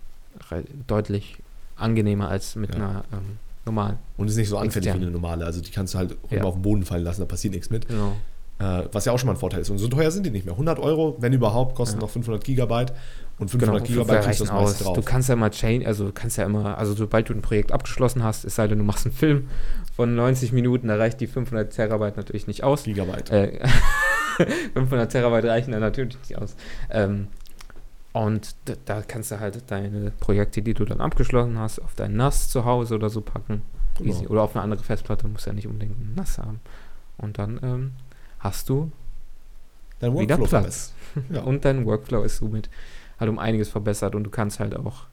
rei 0.51 0.63
deutlich 0.87 1.39
angenehmer 1.77 2.29
als 2.29 2.57
mit 2.57 2.71
Ja. 2.71 2.77
einer 2.77 3.05
ähm, 3.13 3.39
normalen. 3.65 3.99
Und 4.17 4.29
ist 4.29 4.37
nicht 4.37 4.49
so 4.49 4.59
anfällig 4.59 4.87
Extern. 4.89 5.01
wie 5.01 5.07
eine 5.07 5.13
normale. 5.13 5.45
Also 5.45 5.61
die 5.61 5.71
kannst 5.71 5.95
du 5.95 5.99
halt 5.99 6.17
Ja. 6.31 6.43
auf 6.45 6.55
den 6.55 6.63
Boden 6.63 6.85
fallen 6.85 7.05
lassen, 7.05 7.21
da 7.21 7.27
passiert 7.27 7.55
nichts 7.55 7.71
mit. 7.71 7.89
Genau. 7.89 8.17
Äh, 8.61 8.85
was 8.93 9.07
ja 9.07 9.13
auch 9.13 9.19
schon 9.19 9.27
mal 9.29 9.33
ein 9.33 9.39
Vorteil 9.39 9.61
ist. 9.63 9.71
Und 9.71 9.79
so 9.79 9.89
teuer 9.89 10.11
sind 10.11 10.27
die 10.27 10.31
nicht 10.31 10.45
mehr. 10.45 10.53
100 10.53 10.79
Euro, 10.79 11.17
wenn 11.19 11.33
überhaupt, 11.33 11.75
kosten 11.75 11.97
Ja. 11.97 12.03
noch 12.03 12.11
500 12.11 12.45
Gigabyte. 12.45 12.93
Und 13.39 13.51
Genau, 13.51 13.73
500 13.73 13.85
Gigabyte 13.87 14.23
kriegst 14.23 14.41
du 14.41 14.45
das 14.45 14.53
meiste 14.53 14.85
drauf. 14.85 14.95
Du 14.97 15.03
kannst 15.03 15.31
ja 15.31 15.37
mal 15.37 15.49
chain, 15.51 15.87
also 15.87 16.11
kannst 16.13 16.37
ja 16.37 16.45
immer, 16.45 16.77
also 16.77 16.93
sobald 16.93 17.31
du 17.31 17.33
ein 17.33 17.41
Projekt 17.41 17.73
abgeschlossen 17.73 18.23
hast, 18.23 18.45
es 18.45 18.55
sei 18.57 18.69
denn, 18.69 18.77
du 18.77 18.85
machst 18.85 19.07
einen 19.07 19.15
Film 19.15 19.49
von 19.97 20.15
90 20.15 20.53
Minuten, 20.53 20.89
da 20.89 20.97
reicht 20.97 21.21
die 21.23 21.27
500 21.27 21.73
Terabyte 21.73 22.19
natürlich 22.19 22.47
nicht 22.47 22.63
aus. 22.63 22.83
Gigabyte. 22.85 23.31
Äh, 23.31 23.61
500 24.75 25.11
Terabyte 25.11 25.45
reichen 25.47 25.73
dann 25.73 25.81
natürlich 25.81 26.19
nicht 26.19 26.37
aus. 26.37 26.55
Ähm, 26.91 27.29
und 28.13 28.57
da, 28.67 28.75
da 28.85 29.03
kannst 29.07 29.31
du 29.31 29.41
halt 29.41 29.71
deine 29.71 30.11
Projekte, 30.21 30.61
die 30.63 30.75
du 30.75 30.85
dann 30.85 31.01
abgeschlossen 31.01 31.59
hast, 31.59 31.79
auf 31.79 31.95
dein 31.95 32.17
NAS 32.17 32.49
zu 32.49 32.65
Hause 32.65 32.97
oder 32.97 33.09
so 33.09 33.21
packen. 33.21 33.63
Genau. 33.99 34.21
Oder 34.29 34.43
auf 34.43 34.55
eine 34.55 34.63
andere 34.65 34.83
Festplatte, 34.83 35.29
musst 35.29 35.47
ja 35.47 35.53
nicht 35.53 35.67
unbedingt 35.67 35.99
ein 35.99 36.15
NAS 36.17 36.39
haben. 36.39 36.61
Und 37.19 37.39
dann 37.39 37.61
ähm, 37.63 37.93
hast 38.41 38.69
du 38.69 38.91
Dein 40.01 40.13
wieder 40.19 40.39
Workflow 40.39 40.59
Platz. 40.61 40.93
Ja. 41.31 41.43
Und 41.43 41.65
dein 41.65 41.87
Workflow 41.87 42.23
ist 42.23 42.37
somit 42.39 42.69
halt 43.19 43.31
um 43.31 43.39
einiges 43.39 43.69
verbessert 43.69 44.15
und 44.15 44.25
du 44.25 44.31
kannst 44.31 44.61
halt 44.61 44.75
auch 44.75 45.05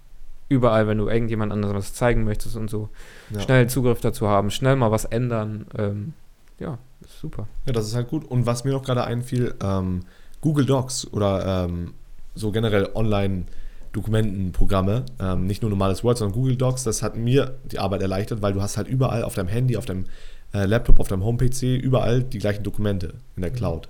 überall, 0.48 0.88
wenn 0.88 0.98
du 0.98 1.10
irgendjemand 1.10 1.52
anderes 1.52 1.76
was 1.76 1.94
zeigen 1.94 2.24
möchtest 2.24 2.56
und 2.56 2.70
so, 2.70 2.88
Ja. 3.32 3.42
schnell 3.42 3.68
Zugriff 3.68 4.00
dazu 4.00 4.30
haben, 4.30 4.50
schnell 4.50 4.78
mal 4.78 4.92
was 4.92 5.04
ändern. 5.04 5.66
Ähm, 5.78 6.14
ja, 6.58 6.78
ist 7.02 7.20
super. 7.20 7.48
Ja, 7.66 7.74
das 7.74 7.86
ist 7.86 7.96
halt 7.96 8.08
gut. 8.08 8.24
Und 8.24 8.46
was 8.46 8.64
mir 8.64 8.72
noch 8.72 8.84
gerade 8.84 9.04
einfiel, 9.04 9.56
ähm, 9.62 10.06
Google 10.40 10.66
Docs 10.66 11.12
oder 11.12 11.66
ähm, 11.66 11.94
so 12.34 12.52
generell 12.54 12.90
Online-Dokumentenprogramme, 12.96 15.04
ähm, 15.20 15.46
nicht 15.48 15.62
nur 15.62 15.70
normales 15.72 16.02
Word, 16.04 16.18
sondern 16.18 16.34
Google 16.40 16.56
Docs, 16.56 16.86
das 16.86 17.04
hat 17.04 17.18
mir 17.18 17.58
die 17.66 17.80
Arbeit 17.80 18.02
erleichtert, 18.02 18.42
weil 18.42 18.54
du 18.54 18.62
hast 18.62 18.78
halt 18.78 18.88
überall 18.88 19.24
auf 19.24 19.36
deinem 19.36 19.50
Handy, 19.50 19.76
auf 19.76 19.86
deinem 19.86 20.06
äh, 20.54 20.66
Laptop, 20.66 21.00
auf 21.00 21.08
deinem 21.08 21.24
Home-PC, 21.24 21.64
überall 21.82 22.24
die 22.24 22.40
gleichen 22.40 22.64
Dokumente 22.64 23.14
in 23.36 23.42
der 23.42 23.52
Cloud. 23.52 23.90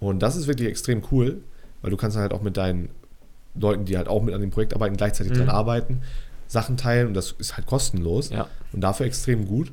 Und 0.00 0.20
das 0.22 0.36
ist 0.36 0.46
wirklich 0.46 0.68
extrem 0.68 1.02
cool, 1.12 1.42
weil 1.80 1.90
du 1.90 1.96
kannst 1.96 2.16
halt 2.16 2.32
auch 2.32 2.42
mit 2.42 2.56
deinen 2.56 2.88
Leuten, 3.54 3.84
die 3.84 3.96
halt 3.96 4.08
auch 4.08 4.22
mit 4.22 4.34
an 4.34 4.40
dem 4.40 4.50
Projekt 4.50 4.74
arbeiten, 4.74 4.96
gleichzeitig 4.96 5.32
Mhm. 5.32 5.36
dran 5.38 5.48
arbeiten, 5.50 6.00
Sachen 6.48 6.76
teilen 6.76 7.06
und 7.08 7.14
das 7.14 7.32
ist 7.38 7.56
halt 7.56 7.66
kostenlos 7.66 8.30
Ja. 8.30 8.46
und 8.72 8.80
dafür 8.80 9.06
extrem 9.06 9.46
gut. 9.46 9.72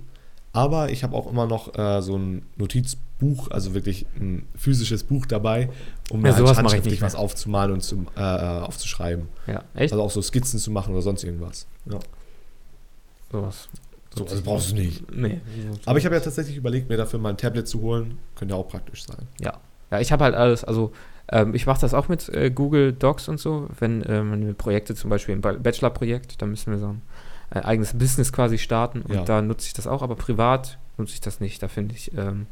Aber 0.52 0.90
ich 0.90 1.04
habe 1.04 1.16
auch 1.16 1.30
immer 1.30 1.46
noch 1.46 1.78
äh, 1.78 2.02
so 2.02 2.18
ein 2.18 2.42
Notizbuch, 2.58 3.52
also 3.52 3.74
wirklich 3.76 4.06
ein 4.20 4.46
physisches 4.56 5.04
Buch 5.04 5.26
dabei, 5.28 5.70
um 6.10 6.26
Ja, 6.26 6.32
mir 6.32 6.46
halt 6.46 6.58
handschriftlich 6.58 7.02
was 7.02 7.16
aufzumalen 7.16 7.72
und 7.74 7.82
zum, 7.84 8.08
äh, 8.18 8.20
äh, 8.22 8.62
aufzuschreiben. 8.62 9.28
Ja, 9.48 9.64
echt? 9.76 9.94
Also 9.94 10.04
auch 10.04 10.10
so 10.12 10.22
Skizzen 10.22 10.60
zu 10.60 10.72
machen 10.72 10.94
oder 10.94 11.02
sonst 11.04 11.24
irgendwas. 11.24 11.68
Ja. 11.86 12.00
Sowas. 13.32 13.70
So, 14.18 14.25
also 14.25 14.42
brauchst 14.44 14.72
du 14.72 14.75
nicht. 14.75 15.12
Nee. 15.16 15.39
Aber 15.86 16.00
ich 16.00 16.06
habe 16.06 16.16
ja 16.16 16.22
tatsächlich 16.22 16.58
überlegt, 16.58 16.89
mir 16.89 16.98
dafür 16.98 17.20
mal 17.20 17.30
ein 17.30 17.38
Tablet 17.38 17.68
zu 17.68 17.82
holen. 17.82 18.18
Könnte 18.36 18.56
ja 18.56 18.60
auch 18.60 18.68
praktisch 18.68 19.06
sein. 19.06 19.28
Ja, 19.39 19.60
ich 20.00 20.12
habe 20.12 20.24
halt 20.24 20.36
alles, 20.36 20.63
also 20.63 20.92
ähm, 21.32 21.54
ich 21.54 21.66
mache 21.68 21.82
das 21.82 21.94
auch 21.94 22.08
mit 22.10 22.28
äh, 22.30 22.50
Google 22.50 22.92
Docs 22.94 23.28
und 23.30 23.39
so, 23.39 23.68
wenn 23.80 24.04
ähm, 24.08 24.56
Projekte 24.58 24.96
zum 24.96 25.10
Beispiel 25.10 25.36
ein 25.36 25.42
Ba- 25.42 25.54
Bachelor-Projekt, 25.54 26.42
da 26.42 26.46
müssen 26.48 26.72
wir 26.72 26.80
so 26.80 26.88
ein 26.89 27.01
äh, 27.51 27.60
eigenes 27.62 27.94
Business 27.94 28.34
quasi 28.34 28.58
starten 28.58 29.01
und 29.04 29.13
Ja. 29.13 29.24
da 29.25 29.42
nutze 29.42 29.68
ich 29.68 29.74
das 29.74 29.86
auch, 29.88 30.01
aber 30.01 30.16
privat 30.16 30.78
nutze 30.98 31.13
ich 31.13 31.22
das 31.22 31.39
nicht. 31.39 31.62
Da 31.62 31.68
finde 31.68 31.94
ich 31.96 32.12
ähm, 32.18 32.48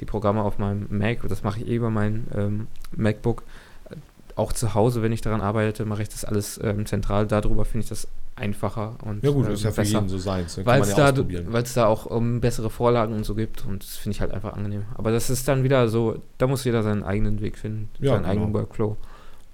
die 0.00 0.04
Programme 0.06 0.42
auf 0.42 0.58
meinem 0.58 0.86
Mac, 0.90 1.18
das 1.28 1.42
mache 1.42 1.60
ich 1.60 1.68
eh 1.68 1.74
über 1.76 1.90
mein 1.90 2.26
ähm, 2.34 2.66
MacBook, 2.96 3.42
äh, 3.90 3.96
auch 4.36 4.52
zu 4.54 4.74
Hause, 4.74 5.02
wenn 5.02 5.12
ich 5.12 5.20
daran 5.20 5.40
arbeite, 5.42 5.84
mache 5.84 6.02
ich 6.02 6.08
das 6.08 6.24
alles 6.24 6.58
ähm, 6.62 6.86
zentral. 6.86 7.26
Darüber 7.26 7.64
finde 7.66 7.84
ich 7.84 7.88
das 7.90 8.08
einfacher 8.36 8.96
und 9.04 9.22
Ja 9.22 9.30
gut, 9.30 9.46
ähm, 9.46 9.52
ist 9.52 9.62
ja 9.62 9.70
für 9.70 9.76
besser. 9.82 9.92
jeden 9.98 10.08
so 10.08 10.18
seins. 10.18 10.56
ne? 10.56 10.66
Weil 10.66 10.82
es 10.82 10.96
ja 10.96 11.12
da, 11.12 11.22
da 11.62 11.86
auch 11.86 12.06
um, 12.06 12.40
bessere 12.40 12.68
Vorlagen 12.70 13.14
und 13.14 13.24
so 13.24 13.34
gibt 13.34 13.64
und 13.64 13.82
das 13.84 13.96
finde 13.96 14.16
ich 14.16 14.20
halt 14.20 14.32
einfach 14.32 14.54
angenehm. 14.54 14.84
Aber 14.94 15.12
das 15.12 15.30
ist 15.30 15.46
dann 15.46 15.62
wieder 15.62 15.88
so, 15.88 16.20
da 16.38 16.46
muss 16.46 16.64
jeder 16.64 16.82
seinen 16.82 17.04
eigenen 17.04 17.40
Weg 17.40 17.58
finden, 17.58 17.88
Ja, 18.00 18.12
seinen 18.12 18.22
genau. 18.22 18.30
eigenen 18.32 18.54
Workflow. 18.54 18.96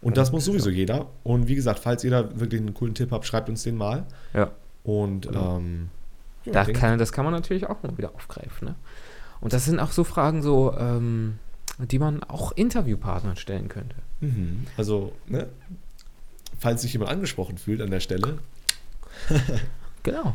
Und 0.03 0.17
das 0.17 0.33
muss 0.33 0.47
sowieso 0.47 0.71
jeder. 0.71 1.07
Und 1.25 1.47
wie 1.47 1.55
gesagt, 1.55 1.79
falls 1.81 2.05
ihr 2.05 2.11
da 2.11 2.41
wirklich 2.41 2.61
einen 2.63 2.73
coolen 2.73 2.95
Tipp 2.95 3.11
habt, 3.11 3.27
schreibt 3.27 3.51
uns 3.51 3.63
den 3.65 3.77
mal. 3.77 4.07
Ja. 4.33 4.51
Und 4.83 5.27
Genau. 5.27 5.59
ähm, 5.59 5.89
ja, 6.47 6.53
Da 6.53 6.65
kann, 6.65 6.99
das 6.99 7.13
kann 7.13 7.27
man 7.27 7.35
natürlich 7.35 7.67
auch 7.69 7.83
mal 7.83 7.99
wieder 7.99 8.15
aufgreifen. 8.15 8.69
Ne? 8.69 8.75
Und 9.43 9.53
das 9.53 9.67
sind 9.67 9.79
auch 9.79 9.93
so 9.93 10.05
Fragen, 10.05 10.41
so, 10.43 10.75
ähm, 10.79 11.39
die 11.79 11.99
man 11.99 12.23
auch 12.25 12.53
Interviewpartnern 12.53 13.37
stellen 13.37 13.69
könnte. 13.69 13.97
Mhm. 14.21 14.65
Also, 14.79 15.13
ne? 15.27 15.49
Falls 16.59 16.81
sich 16.83 16.93
jemand 16.95 17.11
angesprochen 17.11 17.59
fühlt 17.59 17.81
an 17.83 17.91
der 17.91 18.01
Stelle. 18.01 18.39
Genau. 20.03 20.35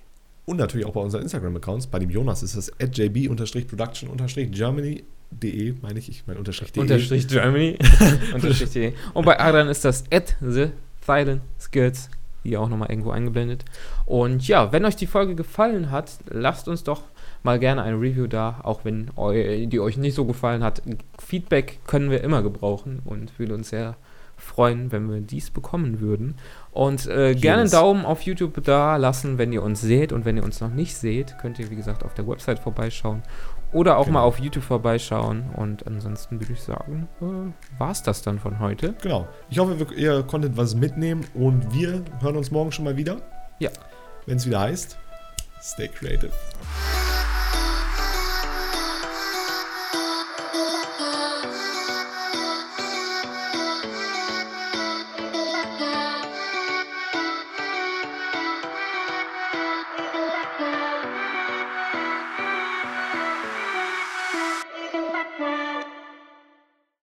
Und 0.45 0.57
natürlich 0.57 0.85
auch 0.85 0.93
bei 0.93 1.01
unseren 1.01 1.23
Instagram-Accounts. 1.23 1.87
Bei 1.87 1.97
dem 1.99 2.11
Jonas 2.11 2.43
ist 2.43 2.55
das 2.55 2.71
jb-production-germany.de, 2.79 5.73
meine 5.81 5.99
ich. 5.99 6.07
Ich 6.09 6.27
meine 6.27 6.39
unterstrich 6.39 6.71
de. 6.71 6.81
Unterstrich 6.81 7.27
Germany. 7.27 7.77
Unterstrich 8.33 8.71
de. 8.71 8.93
Und 9.13 9.25
bei 9.25 9.37
Adrian 9.39 9.67
ist 9.67 9.83
das 9.83 10.05
at 10.11 10.37
the 10.41 10.67
silent 11.05 11.41
skills, 11.59 12.09
hier 12.43 12.61
auch 12.61 12.69
nochmal 12.69 12.91
irgendwo 12.91 13.09
eingeblendet. 13.09 13.65
Und 14.05 14.47
ja, 14.47 14.71
wenn 14.71 14.85
euch 14.85 14.95
die 14.95 15.07
Folge 15.07 15.33
gefallen 15.35 15.89
hat, 15.89 16.11
lasst 16.29 16.67
uns 16.67 16.83
doch 16.83 17.01
mal 17.41 17.57
gerne 17.59 17.81
ein 17.81 17.95
Review 17.95 18.27
da, 18.27 18.59
auch 18.63 18.85
wenn 18.85 19.09
eu 19.17 19.65
die 19.65 19.79
euch 19.79 19.97
nicht 19.97 20.13
so 20.15 20.25
gefallen 20.25 20.63
hat. 20.63 20.83
Feedback 21.19 21.79
können 21.87 22.11
wir 22.11 22.23
immer 22.23 22.43
gebrauchen 22.43 23.01
und 23.03 23.39
würde 23.39 23.55
uns 23.55 23.69
sehr 23.69 23.95
freuen, 24.37 24.91
wenn 24.91 25.09
wir 25.09 25.21
dies 25.21 25.49
bekommen 25.51 25.99
würden. 25.99 26.35
Und 26.71 27.07
äh, 27.07 27.35
gerne 27.35 27.61
einen. 27.63 27.71
Daumen 27.71 28.05
auf 28.05 28.21
YouTube 28.21 28.63
da 28.63 28.97
lassen, 28.97 29.37
wenn 29.37 29.51
ihr 29.53 29.63
uns 29.63 29.81
seht. 29.81 30.11
Und 30.11 30.25
wenn 30.25 30.37
ihr 30.37 30.43
uns 30.43 30.61
noch 30.61 30.69
nicht 30.69 30.95
seht, 30.95 31.37
könnt 31.39 31.59
ihr, 31.59 31.69
wie 31.69 31.75
gesagt, 31.75 32.03
auf 32.03 32.13
der 32.13 32.27
Website 32.27 32.59
vorbeischauen. 32.59 33.23
Oder 33.71 33.97
auch 33.97 34.05
Genau. 34.05 34.19
mal 34.19 34.25
auf 34.25 34.39
YouTube 34.39 34.63
vorbeischauen. 34.63 35.49
Und 35.55 35.85
ansonsten 35.87 36.39
würde 36.39 36.53
ich 36.53 36.61
sagen, 36.61 37.07
äh, 37.21 37.79
war 37.79 37.91
es 37.91 38.03
das 38.03 38.21
dann 38.21 38.39
von 38.39 38.59
heute. 38.59 38.93
Genau. 39.01 39.27
Ich 39.49 39.59
hoffe, 39.59 39.75
ihr 39.95 40.23
konntet 40.23 40.55
was 40.57 40.75
mitnehmen 40.75 41.25
und 41.33 41.73
wir 41.73 42.03
hören 42.21 42.37
uns 42.37 42.51
morgen 42.51 42.71
schon 42.71 42.85
mal 42.85 42.95
wieder. 42.97 43.17
Ja. 43.59 43.69
Wenn 44.25 44.37
es 44.37 44.45
wieder 44.45 44.59
heißt, 44.61 44.97
stay 45.61 45.87
creative. 45.87 46.31